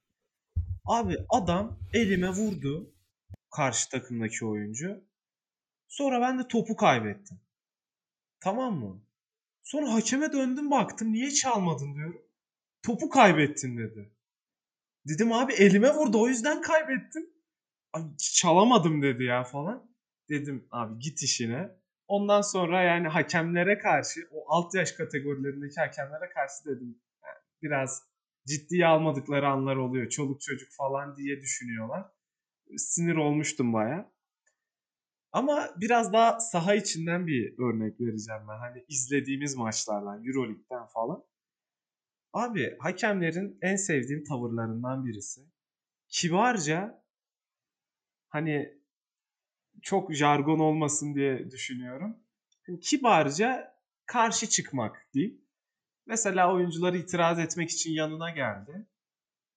Abi 0.85 1.17
adam 1.29 1.79
elime 1.93 2.29
vurdu 2.29 2.93
karşı 3.51 3.89
takımdaki 3.89 4.45
oyuncu. 4.45 5.03
Sonra 5.87 6.21
ben 6.21 6.39
de 6.39 6.47
topu 6.47 6.75
kaybettim. 6.75 7.39
Tamam 8.39 8.75
mı? 8.75 9.01
Sonra 9.63 9.93
hakeme 9.93 10.33
döndüm 10.33 10.71
baktım 10.71 11.13
niye 11.13 11.31
çalmadın 11.31 11.95
diyorum. 11.95 12.24
Topu 12.85 13.09
kaybettin 13.09 13.77
dedi. 13.77 14.11
Dedim 15.07 15.33
abi 15.33 15.53
elime 15.53 15.93
vurdu 15.93 16.21
o 16.21 16.27
yüzden 16.27 16.61
kaybettim. 16.61 17.29
çalamadım 18.17 19.01
dedi 19.01 19.23
ya 19.23 19.43
falan. 19.43 19.91
Dedim 20.29 20.67
abi 20.71 20.99
git 20.99 21.23
işine. 21.23 21.69
Ondan 22.07 22.41
sonra 22.41 22.81
yani 22.81 23.07
hakemlere 23.07 23.77
karşı 23.77 24.27
o 24.31 24.45
alt 24.47 24.75
yaş 24.75 24.91
kategorilerindeki 24.91 25.81
hakemlere 25.81 26.29
karşı 26.29 26.65
dedim 26.65 27.01
yani 27.23 27.37
biraz 27.61 28.03
ciddiye 28.47 28.85
almadıkları 28.85 29.47
anlar 29.47 29.75
oluyor. 29.75 30.09
Çoluk 30.09 30.41
çocuk 30.41 30.69
falan 30.71 31.17
diye 31.17 31.41
düşünüyorlar. 31.41 32.05
Sinir 32.77 33.15
olmuştum 33.15 33.73
baya. 33.73 34.11
Ama 35.31 35.69
biraz 35.77 36.13
daha 36.13 36.39
saha 36.39 36.75
içinden 36.75 37.27
bir 37.27 37.59
örnek 37.59 38.01
vereceğim 38.01 38.41
ben. 38.49 38.59
Hani 38.59 38.85
izlediğimiz 38.87 39.55
maçlardan, 39.55 40.25
Euroleague'den 40.25 40.85
falan. 40.85 41.23
Abi 42.35 42.77
hakemlerin 42.79 43.57
en 43.61 43.75
sevdiğim 43.75 44.23
tavırlarından 44.23 45.05
birisi. 45.05 45.41
Kibarca 46.09 47.03
hani 48.29 48.79
çok 49.81 50.13
jargon 50.13 50.59
olmasın 50.59 51.15
diye 51.15 51.51
düşünüyorum. 51.51 52.17
Kibarca 52.81 53.77
karşı 54.05 54.49
çıkmak 54.49 55.09
diyeyim. 55.13 55.41
Mesela 56.05 56.53
oyuncuları 56.53 56.97
itiraz 56.97 57.39
etmek 57.39 57.69
için 57.69 57.91
yanına 57.91 58.29
geldi. 58.29 58.87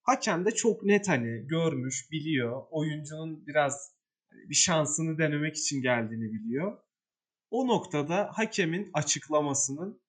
Hakem 0.03 0.45
de 0.45 0.51
çok 0.51 0.83
net 0.83 1.09
hani 1.09 1.47
görmüş, 1.47 2.11
biliyor. 2.11 2.63
Oyuncunun 2.71 3.47
biraz 3.47 3.95
bir 4.33 4.55
şansını 4.55 5.19
denemek 5.19 5.57
için 5.57 5.83
geldiğini 5.83 6.33
biliyor. 6.33 6.79
O 7.51 7.67
noktada 7.67 8.31
hakemin 8.33 8.91
açıklamasının 8.93 10.01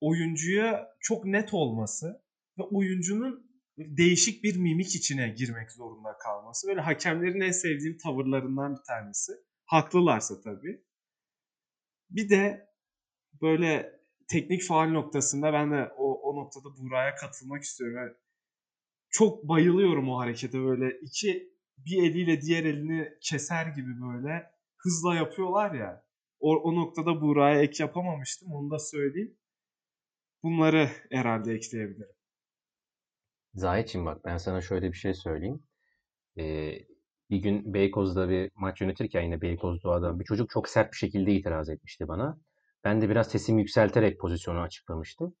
oyuncuya 0.00 0.96
çok 1.00 1.24
net 1.24 1.54
olması 1.54 2.22
ve 2.58 2.62
oyuncunun 2.62 3.50
değişik 3.78 4.44
bir 4.44 4.56
mimik 4.56 4.94
içine 4.94 5.28
girmek 5.28 5.72
zorunda 5.72 6.18
kalması. 6.18 6.68
Böyle 6.68 6.80
hakemlerin 6.80 7.40
en 7.40 7.50
sevdiğim 7.50 7.98
tavırlarından 7.98 8.76
bir 8.76 8.82
tanesi. 8.82 9.32
Haklılarsa 9.66 10.40
tabii. 10.40 10.84
Bir 12.10 12.30
de 12.30 12.68
böyle 13.42 14.00
teknik 14.28 14.62
faal 14.62 14.88
noktasında 14.88 15.52
ben 15.52 15.70
de 15.70 15.92
o, 15.96 16.20
o 16.30 16.36
noktada 16.36 16.64
Buğra'ya 16.78 17.14
katılmak 17.14 17.62
istiyorum. 17.62 17.96
Yani 17.96 18.12
çok 19.10 19.48
bayılıyorum 19.48 20.08
o 20.08 20.18
harekete 20.18 20.58
böyle 20.58 20.98
iki 21.00 21.50
bir 21.78 22.02
eliyle 22.02 22.42
diğer 22.42 22.64
elini 22.64 23.08
keser 23.20 23.66
gibi 23.66 24.00
böyle 24.00 24.50
hızla 24.76 25.14
yapıyorlar 25.14 25.74
ya. 25.74 26.04
O, 26.40 26.56
o 26.56 26.74
noktada 26.74 27.20
Buğra'ya 27.20 27.62
ek 27.62 27.82
yapamamıştım 27.82 28.52
onu 28.52 28.70
da 28.70 28.78
söyleyeyim. 28.78 29.36
Bunları 30.42 30.88
herhalde 31.10 31.52
ekleyebilirim. 31.54 32.14
Zahit'ciğim 33.54 34.06
bak 34.06 34.24
ben 34.24 34.36
sana 34.36 34.60
şöyle 34.60 34.92
bir 34.92 34.96
şey 34.96 35.14
söyleyeyim. 35.14 35.62
Ee, 36.38 36.72
bir 37.30 37.38
gün 37.38 37.74
Beykoz'da 37.74 38.28
bir 38.28 38.50
maç 38.54 38.80
yönetirken 38.80 39.22
yine 39.22 39.40
Beykoz 39.40 39.82
Doğa'da 39.82 40.20
bir 40.20 40.24
çocuk 40.24 40.50
çok 40.50 40.68
sert 40.68 40.92
bir 40.92 40.96
şekilde 40.96 41.32
itiraz 41.32 41.68
etmişti 41.68 42.08
bana. 42.08 42.38
Ben 42.84 43.00
de 43.00 43.08
biraz 43.08 43.28
sesimi 43.28 43.60
yükselterek 43.60 44.20
pozisyonu 44.20 44.60
açıklamıştım. 44.60 45.34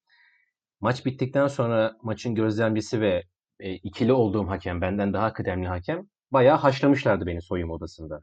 Maç 0.80 1.06
bittikten 1.06 1.46
sonra 1.46 1.96
maçın 2.02 2.34
gözlemcisi 2.34 3.00
ve 3.00 3.24
e, 3.60 3.72
ikili 3.74 4.12
olduğum 4.12 4.48
hakem, 4.48 4.80
benden 4.80 5.12
daha 5.12 5.32
kıdemli 5.32 5.68
hakem 5.68 6.06
bayağı 6.30 6.56
haşlamışlardı 6.58 7.26
beni 7.26 7.42
soyunma 7.42 7.74
odasında. 7.74 8.22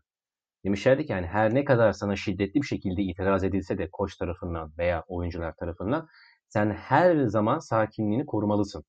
Demişlerdi 0.66 1.06
ki 1.06 1.12
yani 1.12 1.28
her 1.28 1.54
ne 1.54 1.66
kadar 1.66 1.92
sana 1.92 2.16
şiddetli 2.16 2.62
bir 2.62 2.68
şekilde 2.68 3.02
itiraz 3.02 3.44
edilse 3.44 3.78
de 3.78 3.90
koç 3.92 4.18
tarafından 4.18 4.74
veya 4.78 5.04
oyuncular 5.08 5.56
tarafından 5.56 6.08
sen 6.50 6.72
her 6.72 7.26
zaman 7.26 7.60
sakinliğini 7.60 8.26
korumalısın. 8.26 8.84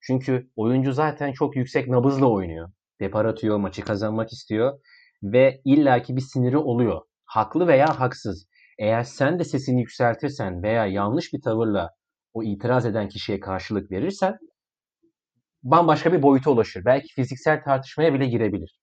Çünkü 0.00 0.50
oyuncu 0.56 0.92
zaten 0.92 1.32
çok 1.32 1.56
yüksek 1.56 1.88
nabızla 1.88 2.26
oynuyor. 2.26 2.72
Depar 3.00 3.24
atıyor, 3.24 3.56
maçı 3.58 3.82
kazanmak 3.82 4.32
istiyor 4.32 4.80
ve 5.22 5.60
illaki 5.64 6.16
bir 6.16 6.20
siniri 6.20 6.58
oluyor. 6.58 7.00
Haklı 7.24 7.66
veya 7.66 8.00
haksız. 8.00 8.46
Eğer 8.78 9.02
sen 9.02 9.38
de 9.38 9.44
sesini 9.44 9.80
yükseltirsen 9.80 10.62
veya 10.62 10.86
yanlış 10.86 11.32
bir 11.32 11.40
tavırla 11.42 11.90
o 12.32 12.42
itiraz 12.42 12.86
eden 12.86 13.08
kişiye 13.08 13.40
karşılık 13.40 13.90
verirsen 13.90 14.38
bambaşka 15.62 16.12
bir 16.12 16.22
boyuta 16.22 16.50
ulaşır. 16.50 16.84
Belki 16.84 17.14
fiziksel 17.14 17.62
tartışmaya 17.62 18.14
bile 18.14 18.26
girebilir. 18.26 18.78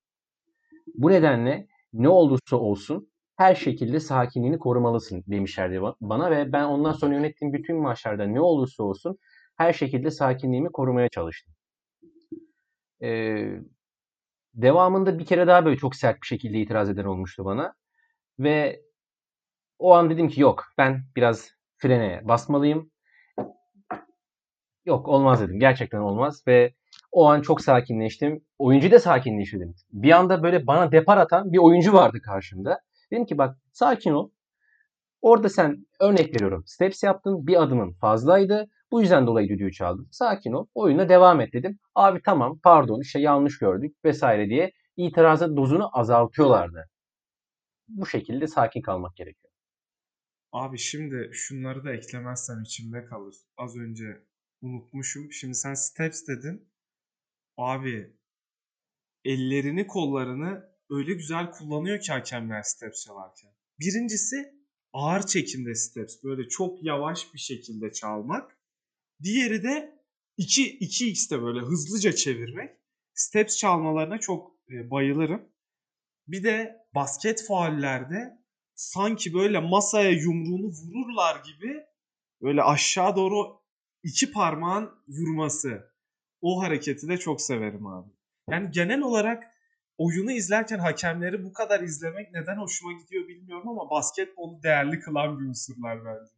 Bu 0.95 1.11
nedenle 1.11 1.67
ne 1.93 2.09
olursa 2.09 2.55
olsun 2.55 3.10
her 3.41 3.55
şekilde 3.55 3.99
sakinliğini 3.99 4.59
korumalısın 4.59 5.23
demişlerdi 5.27 5.81
bana 6.01 6.31
ve 6.31 6.51
ben 6.53 6.63
ondan 6.63 6.91
sonra 6.91 7.15
yönettiğim 7.15 7.53
bütün 7.53 7.77
maçlarda 7.77 8.25
ne 8.25 8.41
olursa 8.41 8.83
olsun 8.83 9.17
her 9.57 9.73
şekilde 9.73 10.11
sakinliğimi 10.11 10.71
korumaya 10.71 11.09
çalıştım. 11.09 11.53
Ee, 13.03 13.59
devamında 14.53 15.19
bir 15.19 15.25
kere 15.25 15.47
daha 15.47 15.65
böyle 15.65 15.77
çok 15.77 15.95
sert 15.95 16.21
bir 16.21 16.27
şekilde 16.27 16.57
itiraz 16.59 16.89
eden 16.89 17.05
olmuştu 17.05 17.45
bana 17.45 17.73
ve 18.39 18.81
o 19.79 19.93
an 19.93 20.09
dedim 20.09 20.29
ki 20.29 20.41
yok 20.41 20.63
ben 20.77 21.03
biraz 21.15 21.51
frene 21.77 22.21
basmalıyım. 22.23 22.91
Yok 24.85 25.07
olmaz 25.07 25.41
dedim. 25.41 25.59
Gerçekten 25.59 25.99
olmaz 25.99 26.43
ve 26.47 26.73
o 27.11 27.29
an 27.29 27.41
çok 27.41 27.61
sakinleştim. 27.61 28.45
Oyuncu 28.59 28.91
da 28.91 28.99
sakinleştirdim. 28.99 29.75
Bir 29.91 30.11
anda 30.11 30.43
böyle 30.43 30.67
bana 30.67 30.91
depar 30.91 31.17
atan 31.17 31.53
bir 31.53 31.57
oyuncu 31.57 31.93
vardı 31.93 32.21
karşımda. 32.21 32.81
Dedim 33.11 33.25
ki 33.25 33.37
bak 33.37 33.57
sakin 33.71 34.11
ol. 34.11 34.31
Orada 35.21 35.49
sen 35.49 35.87
örnek 35.99 36.35
veriyorum. 36.35 36.63
Steps 36.65 37.03
yaptın 37.03 37.47
bir 37.47 37.61
adımın 37.61 37.93
fazlaydı. 37.93 38.69
Bu 38.91 39.01
yüzden 39.01 39.27
dolayı 39.27 39.49
düdüğü 39.49 39.71
çaldım. 39.71 40.07
Sakin 40.11 40.51
ol. 40.51 40.67
Oyuna 40.73 41.09
devam 41.09 41.41
et 41.41 41.53
dedim. 41.53 41.79
Abi 41.95 42.21
tamam 42.25 42.59
pardon 42.63 43.01
işte 43.01 43.19
yanlış 43.19 43.59
gördük 43.59 43.95
vesaire 44.05 44.49
diye 44.49 44.71
itirazın 44.97 45.57
dozunu 45.57 45.99
azaltıyorlardı. 45.99 46.89
Bu 47.87 48.05
şekilde 48.05 48.47
sakin 48.47 48.81
kalmak 48.81 49.15
gerekiyor. 49.15 49.53
Abi 50.51 50.77
şimdi 50.77 51.29
şunları 51.33 51.83
da 51.83 51.93
eklemezsem 51.93 52.61
içimde 52.61 53.05
kalır. 53.05 53.35
Az 53.57 53.77
önce 53.77 54.23
unutmuşum. 54.61 55.31
Şimdi 55.31 55.55
sen 55.55 55.73
steps 55.73 56.27
dedin. 56.27 56.69
Abi 57.57 58.15
ellerini 59.25 59.87
kollarını 59.87 60.70
öyle 60.91 61.13
güzel 61.13 61.51
kullanıyor 61.51 61.99
ki 61.99 62.11
hakemler 62.11 62.61
steps 62.61 63.05
çalarken. 63.05 63.51
Birincisi 63.79 64.53
ağır 64.93 65.27
çekimde 65.27 65.75
steps. 65.75 66.23
Böyle 66.23 66.49
çok 66.49 66.83
yavaş 66.83 67.33
bir 67.33 67.39
şekilde 67.39 67.91
çalmak. 67.91 68.57
Diğeri 69.23 69.63
de 69.63 70.01
2 70.37 70.79
2x'te 70.79 71.41
böyle 71.41 71.59
hızlıca 71.59 72.15
çevirmek. 72.15 72.77
Steps 73.13 73.57
çalmalarına 73.57 74.17
çok 74.17 74.55
e, 74.69 74.91
bayılırım. 74.91 75.49
Bir 76.27 76.43
de 76.43 76.77
basket 76.95 77.47
faullerde 77.47 78.37
sanki 78.75 79.33
böyle 79.33 79.59
masaya 79.59 80.11
yumruğunu 80.11 80.67
vururlar 80.67 81.43
gibi 81.43 81.83
böyle 82.41 82.63
aşağı 82.63 83.15
doğru 83.15 83.61
iki 84.03 84.31
parmağın 84.31 84.91
vurması. 85.07 85.91
O 86.41 86.61
hareketi 86.61 87.07
de 87.07 87.17
çok 87.17 87.41
severim 87.41 87.87
abi. 87.87 88.09
Yani 88.49 88.71
genel 88.71 89.01
olarak 89.01 89.50
oyunu 90.03 90.31
izlerken 90.31 90.79
hakemleri 90.79 91.43
bu 91.43 91.53
kadar 91.53 91.79
izlemek 91.79 92.31
neden 92.33 92.57
hoşuma 92.57 92.91
gidiyor 92.93 93.27
bilmiyorum 93.27 93.69
ama 93.69 93.89
basketbolu 93.89 94.63
değerli 94.63 94.99
kılan 94.99 95.39
bir 95.39 95.45
unsurlar 95.45 96.05
bence. 96.05 96.31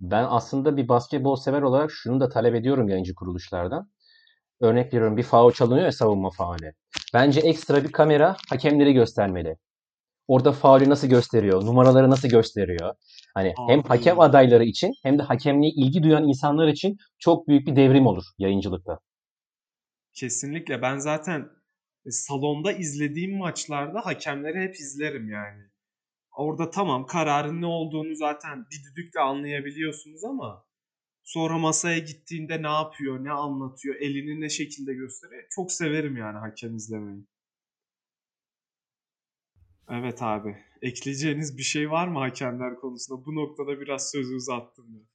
Ben 0.00 0.26
aslında 0.28 0.76
bir 0.76 0.88
basketbol 0.88 1.36
sever 1.36 1.62
olarak 1.62 1.90
şunu 1.90 2.20
da 2.20 2.28
talep 2.28 2.54
ediyorum 2.54 2.88
yayıncı 2.88 3.14
kuruluşlardan. 3.14 3.90
Örnek 4.60 4.94
veriyorum 4.94 5.16
bir 5.16 5.22
faul 5.22 5.52
çalınıyor 5.52 5.84
ya 5.84 5.92
savunma 5.92 6.30
faali. 6.30 6.72
Bence 7.14 7.40
ekstra 7.40 7.84
bir 7.84 7.92
kamera 7.92 8.36
hakemleri 8.50 8.92
göstermeli. 8.92 9.56
Orada 10.28 10.52
faulü 10.52 10.90
nasıl 10.90 11.08
gösteriyor, 11.08 11.66
numaraları 11.66 12.10
nasıl 12.10 12.28
gösteriyor. 12.28 12.94
Hani 13.34 13.54
hem 13.68 13.80
Abi. 13.80 13.88
hakem 13.88 14.20
adayları 14.20 14.64
için 14.64 14.92
hem 15.02 15.18
de 15.18 15.22
hakemliğe 15.22 15.72
ilgi 15.72 16.02
duyan 16.02 16.28
insanlar 16.28 16.68
için 16.68 16.96
çok 17.18 17.48
büyük 17.48 17.66
bir 17.66 17.76
devrim 17.76 18.06
olur 18.06 18.24
yayıncılıkta. 18.38 18.98
Kesinlikle. 20.14 20.82
Ben 20.82 20.98
zaten 20.98 21.48
salonda 22.10 22.72
izlediğim 22.72 23.38
maçlarda 23.38 24.06
hakemleri 24.06 24.60
hep 24.60 24.74
izlerim 24.74 25.28
yani. 25.28 25.62
Orada 26.36 26.70
tamam 26.70 27.06
kararın 27.06 27.60
ne 27.60 27.66
olduğunu 27.66 28.16
zaten 28.16 28.66
bir 28.70 28.90
düdükle 28.90 29.20
anlayabiliyorsunuz 29.20 30.24
ama 30.24 30.66
sonra 31.22 31.58
masaya 31.58 31.98
gittiğinde 31.98 32.62
ne 32.62 32.68
yapıyor, 32.68 33.24
ne 33.24 33.32
anlatıyor, 33.32 33.94
elini 33.94 34.40
ne 34.40 34.48
şekilde 34.48 34.94
gösteriyor. 34.94 35.42
Çok 35.50 35.72
severim 35.72 36.16
yani 36.16 36.38
hakem 36.38 36.76
izlemeyi. 36.76 37.26
Evet 39.88 40.22
abi. 40.22 40.56
Ekleyeceğiniz 40.82 41.58
bir 41.58 41.62
şey 41.62 41.90
var 41.90 42.08
mı 42.08 42.18
hakemler 42.18 42.76
konusunda? 42.76 43.26
Bu 43.26 43.34
noktada 43.34 43.80
biraz 43.80 44.10
sözü 44.10 44.34
uzattım 44.34 44.86
ben. 44.88 45.06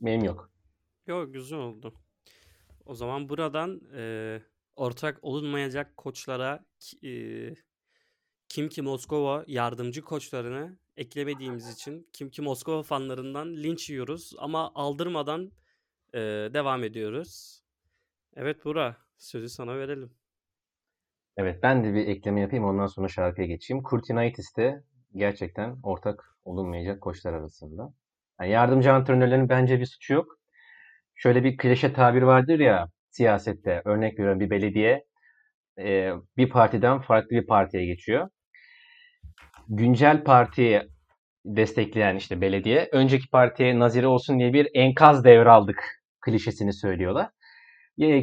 Benim 0.00 0.24
yok. 0.24 0.50
Yok 1.06 1.34
güzel 1.34 1.58
oldu. 1.58 1.94
O 2.86 2.94
zaman 2.94 3.28
buradan 3.28 3.80
e, 3.96 4.42
ortak 4.76 5.18
olunmayacak 5.22 5.96
koçlara 5.96 6.64
e, 7.04 7.10
Kim 8.48 8.68
Ki 8.68 8.82
Moskova 8.82 9.44
yardımcı 9.46 10.02
koçlarını 10.02 10.78
eklemediğimiz 10.96 11.74
için 11.74 12.08
Kim 12.12 12.30
Ki 12.30 12.42
Moskova 12.42 12.82
fanlarından 12.82 13.54
linç 13.56 13.90
yiyoruz 13.90 14.32
ama 14.38 14.72
aldırmadan 14.74 15.52
e, 16.14 16.18
devam 16.54 16.84
ediyoruz. 16.84 17.62
Evet 18.36 18.64
Bura 18.64 18.96
sözü 19.18 19.48
sana 19.48 19.78
verelim. 19.78 20.10
Evet 21.36 21.62
ben 21.62 21.84
de 21.84 21.94
bir 21.94 22.06
ekleme 22.06 22.40
yapayım 22.40 22.64
ondan 22.64 22.86
sonra 22.86 23.08
şarkıya 23.08 23.46
geçeyim. 23.46 23.82
Kurtinaitis 23.82 24.56
de 24.56 24.82
gerçekten 25.14 25.76
ortak 25.82 26.24
olunmayacak 26.44 27.00
koçlar 27.00 27.32
arasında. 27.32 27.92
Yani 28.40 28.50
yardımcı 28.50 28.92
antrenörlerin 28.92 29.48
bence 29.48 29.80
bir 29.80 29.86
suçu 29.86 30.14
yok. 30.14 30.38
Şöyle 31.14 31.44
bir 31.44 31.56
klişe 31.56 31.92
tabir 31.92 32.22
vardır 32.22 32.58
ya 32.58 32.88
siyasette 33.16 33.82
örnek 33.84 34.18
veriyorum 34.18 34.40
bir 34.40 34.50
belediye 34.50 35.04
e, 35.78 36.12
bir 36.36 36.50
partiden 36.50 37.00
farklı 37.00 37.30
bir 37.30 37.46
partiye 37.46 37.86
geçiyor. 37.86 38.28
Güncel 39.68 40.24
partiyi 40.24 40.82
destekleyen 41.44 42.16
işte 42.16 42.40
belediye 42.40 42.88
önceki 42.92 43.30
partiye 43.30 43.78
nazire 43.78 44.06
olsun 44.06 44.38
diye 44.38 44.52
bir 44.52 44.68
enkaz 44.74 45.24
devraldık 45.24 45.84
klişesini 46.20 46.72
söylüyorlar. 46.72 47.30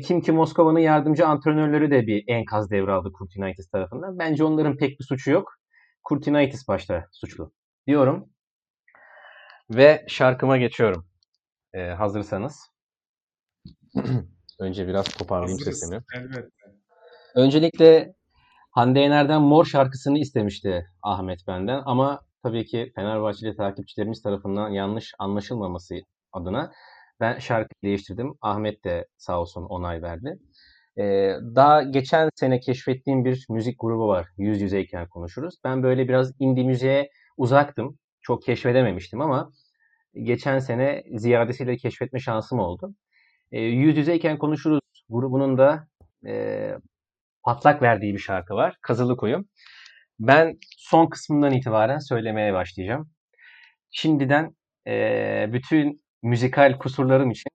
Kim 0.03 0.21
ki 0.21 0.31
Moskova'nın 0.31 0.79
yardımcı 0.79 1.27
antrenörleri 1.27 1.91
de 1.91 2.07
bir 2.07 2.23
enkaz 2.27 2.71
devraldı 2.71 3.11
Kurtinaitis 3.11 3.69
tarafından. 3.69 4.19
Bence 4.19 4.43
onların 4.43 4.77
pek 4.77 4.99
bir 4.99 5.05
suçu 5.05 5.31
yok. 5.31 5.53
Kurtinaitis 6.03 6.67
başta 6.67 7.07
suçlu 7.11 7.53
diyorum. 7.87 8.29
Ve 9.69 10.05
şarkıma 10.07 10.57
geçiyorum. 10.57 11.07
E, 11.73 11.81
hazırsanız. 11.81 12.59
Önce 14.59 14.87
biraz 14.87 15.05
toparlayayım 15.05 15.59
Hazırız. 15.59 15.79
sesimi. 15.79 16.01
Elbette. 16.15 16.49
Öncelikle 17.35 18.13
Hande 18.71 18.99
Yener'den 18.99 19.41
Mor 19.41 19.65
şarkısını 19.65 20.19
istemişti 20.19 20.87
Ahmet 21.01 21.47
benden 21.47 21.81
ama 21.85 22.21
tabii 22.43 22.65
ki 22.65 22.91
Fenerbahçeli 22.95 23.55
takipçilerimiz 23.55 24.21
tarafından 24.21 24.69
yanlış 24.69 25.13
anlaşılmaması 25.19 25.95
adına 26.33 26.71
ben 27.19 27.39
şarkıyı 27.39 27.81
değiştirdim. 27.83 28.33
Ahmet 28.41 28.83
de 28.83 29.07
sağ 29.17 29.41
olsun 29.41 29.63
onay 29.63 30.01
verdi. 30.01 30.39
Ee, 30.97 31.35
daha 31.55 31.83
geçen 31.83 32.29
sene 32.35 32.59
keşfettiğim 32.59 33.25
bir 33.25 33.45
müzik 33.49 33.75
grubu 33.79 34.07
var. 34.07 34.27
Yüz 34.37 34.61
yüzeyken 34.61 35.07
konuşuruz. 35.07 35.55
Ben 35.63 35.83
böyle 35.83 36.07
biraz 36.07 36.31
indie 36.39 36.63
müziğe 36.63 37.09
uzaktım. 37.37 37.97
Çok 38.21 38.43
keşfedememiştim 38.43 39.21
ama 39.21 39.51
geçen 40.23 40.59
sene 40.59 41.03
ziyadesiyle 41.15 41.77
keşfetme 41.77 42.19
şansım 42.19 42.59
oldu. 42.59 42.95
Ee, 43.53 43.61
yüz 43.61 43.97
yüzeyken 43.97 44.39
konuşuruz 44.39 44.81
grubunun 45.09 45.59
da 45.59 45.87
e, 46.27 46.73
patlak 47.43 47.83
verdiği 47.83 48.13
bir 48.15 48.19
şarkı 48.19 48.55
var. 48.55 48.77
Kazılı 48.83 49.17
Koyun. 49.17 49.49
Ben 50.19 50.57
son 50.77 51.07
kısmından 51.07 51.53
itibaren 51.53 51.99
söylemeye 51.99 52.53
başlayacağım. 52.53 53.11
Şimdiden 53.91 54.55
eee, 54.87 55.49
bütün 55.53 56.03
müzikal 56.23 56.79
kusurlarım 56.79 57.31
için 57.31 57.49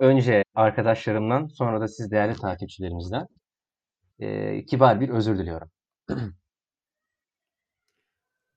önce 0.00 0.44
arkadaşlarımdan 0.54 1.46
sonra 1.46 1.80
da 1.80 1.88
siz 1.88 2.10
değerli 2.12 2.34
takipçilerimizden 2.34 3.26
eee, 4.20 4.64
kibar 4.66 5.00
bir 5.00 5.08
özür 5.08 5.38
diliyorum. 5.38 5.70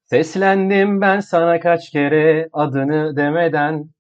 Seslendim 0.06 1.02
ben 1.02 1.20
sana 1.20 1.60
kaç 1.60 1.89
kere 1.91 2.50
adını 2.54 3.16
demeden 3.18 3.93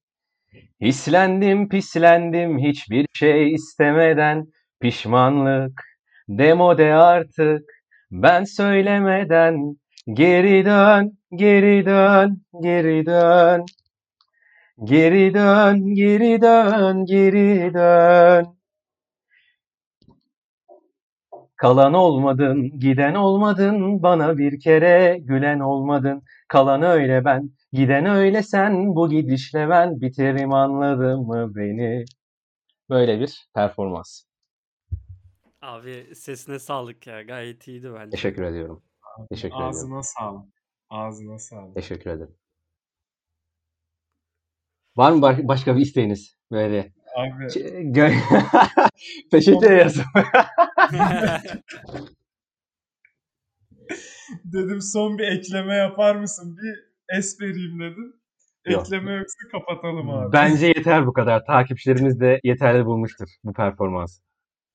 Hislendim 0.81 1.69
pislendim 1.69 2.59
hiçbir 2.59 3.05
şey 3.13 3.53
istemeden. 3.53 4.45
Pişmanlık 4.81 5.81
demode 6.29 6.93
artık. 6.93 7.69
Ben 8.11 8.43
söylemeden. 8.43 9.75
Geri 10.07 10.65
dön, 10.65 11.17
geri 11.35 11.85
dön, 11.85 12.41
geri 12.61 13.05
dön. 13.05 13.65
Geri 14.83 15.33
dön, 15.33 15.93
geri 15.95 16.41
dön, 16.41 17.05
geri 17.05 17.73
dön. 17.73 18.45
Kalan 21.55 21.93
olmadın, 21.93 22.79
giden 22.79 23.15
olmadın, 23.15 24.03
bana 24.03 24.37
bir 24.37 24.59
kere 24.59 25.17
gülen 25.21 25.59
olmadın. 25.59 26.23
Kalan 26.47 26.81
öyle 26.81 27.25
ben, 27.25 27.49
giden 27.73 28.05
öyle 28.05 28.43
sen, 28.43 28.95
bu 28.95 29.09
gidişle 29.09 29.69
ben 29.69 30.01
biterim 30.01 30.53
anladın 30.53 31.19
mı 31.19 31.55
beni? 31.55 32.05
Böyle 32.89 33.19
bir 33.19 33.47
performans. 33.55 34.23
Abi 35.61 36.15
sesine 36.15 36.59
sağlık 36.59 37.07
ya 37.07 37.21
gayet 37.21 37.67
iyiydi 37.67 37.93
bence. 37.93 38.09
Teşekkür 38.09 38.43
ediyorum. 38.43 38.83
Teşekkür. 39.29 39.55
Ağzına 39.55 40.03
sağlık. 40.03 40.45
Ağzına 40.89 41.39
sağlık. 41.39 41.75
Teşekkür 41.75 42.09
ederim. 42.09 42.35
Var 44.97 45.11
mı 45.11 45.21
baş- 45.21 45.43
başka 45.43 45.75
bir 45.75 45.81
isteğiniz? 45.81 46.35
Böyle 46.51 46.93
Abi 47.15 47.43
Ç- 47.43 47.91
gö- 47.91 48.89
peçete 49.31 49.73
yazın. 49.73 50.03
dedim 54.45 54.81
son 54.81 55.17
bir 55.17 55.27
ekleme 55.27 55.75
yapar 55.75 56.15
mısın? 56.15 56.57
Bir 56.57 56.92
es 57.17 57.41
vereyim 57.41 57.79
dedim. 57.79 58.13
Yok. 58.67 58.81
Ekleme 58.85 59.11
yoksa 59.13 59.47
kapatalım 59.51 60.09
abi. 60.09 60.33
Bence 60.33 60.65
yeter 60.67 61.07
bu 61.07 61.13
kadar. 61.13 61.45
Takipçilerimiz 61.45 62.19
de 62.19 62.39
yeterli 62.43 62.85
bulmuştur 62.85 63.27
bu 63.43 63.53
performans. 63.53 64.19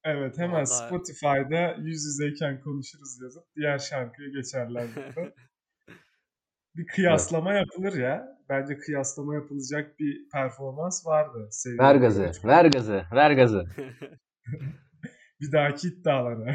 Evet 0.04 0.38
hemen 0.38 0.64
Vallahi- 0.64 0.86
Spotify'da 0.88 1.74
yüz 1.78 2.04
yüzeyken 2.04 2.60
konuşuruz 2.60 3.18
yazıp 3.22 3.44
diğer 3.56 3.78
şarkıya 3.78 4.28
geçerler 4.28 4.86
burada. 4.96 5.32
bir 6.76 6.86
kıyaslama 6.86 7.52
yapılır 7.52 7.92
ya. 7.92 8.38
Bence 8.48 8.78
kıyaslama 8.78 9.34
yapılacak 9.34 9.98
bir 9.98 10.28
performans 10.32 11.06
vardı. 11.06 11.48
sevgili 11.50 11.78
Ver 11.82 11.94
gazı, 11.94 12.26
Koç. 12.26 12.44
ver 12.44 12.64
gazı, 12.64 13.02
ver 13.12 13.30
gazı. 13.30 13.64
Bir 15.40 15.52
dahaki 15.52 15.88
iddialara. 15.88 16.54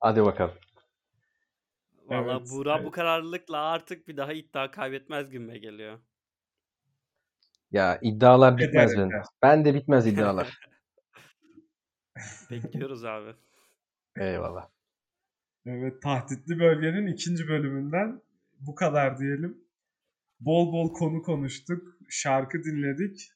Hadi 0.00 0.24
bakalım. 0.24 0.54
Valla 2.04 2.36
Evet, 2.38 2.50
Buğra 2.50 2.78
bu 2.78 2.82
evet. 2.82 2.92
kararlılıkla 2.92 3.58
artık 3.58 4.08
bir 4.08 4.16
daha 4.16 4.32
iddia 4.32 4.70
kaybetmez 4.70 5.30
gibime 5.30 5.58
geliyor. 5.58 5.98
Ya 7.70 7.98
iddialar 8.02 8.58
bitmez 8.58 8.92
Eder, 8.92 8.98
benim. 9.04 9.10
eder. 9.16 9.24
Ben 9.42 9.64
de 9.64 9.74
bitmez 9.74 10.06
iddialar. 10.12 10.58
Bekliyoruz 12.50 13.04
abi. 13.04 13.34
Eyvallah. 14.16 14.68
Evet 15.66 16.02
tahtitli 16.02 16.58
bölgenin 16.58 17.06
ikinci 17.06 17.48
bölümünden 17.48 18.22
bu 18.60 18.74
kadar 18.74 19.18
diyelim. 19.18 19.64
Bol 20.40 20.72
bol 20.72 20.92
konu 20.92 21.22
konuştuk. 21.22 21.96
Şarkı 22.08 22.64
dinledik. 22.64 23.30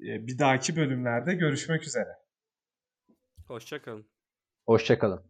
Ee, 0.00 0.26
Bir 0.26 0.38
dahaki 0.38 0.76
bölümlerde 0.76 1.34
görüşmek 1.34 1.82
üzere. 1.82 2.08
Hoşçakalın. 3.46 4.06
Hoşçakalın. 4.66 5.22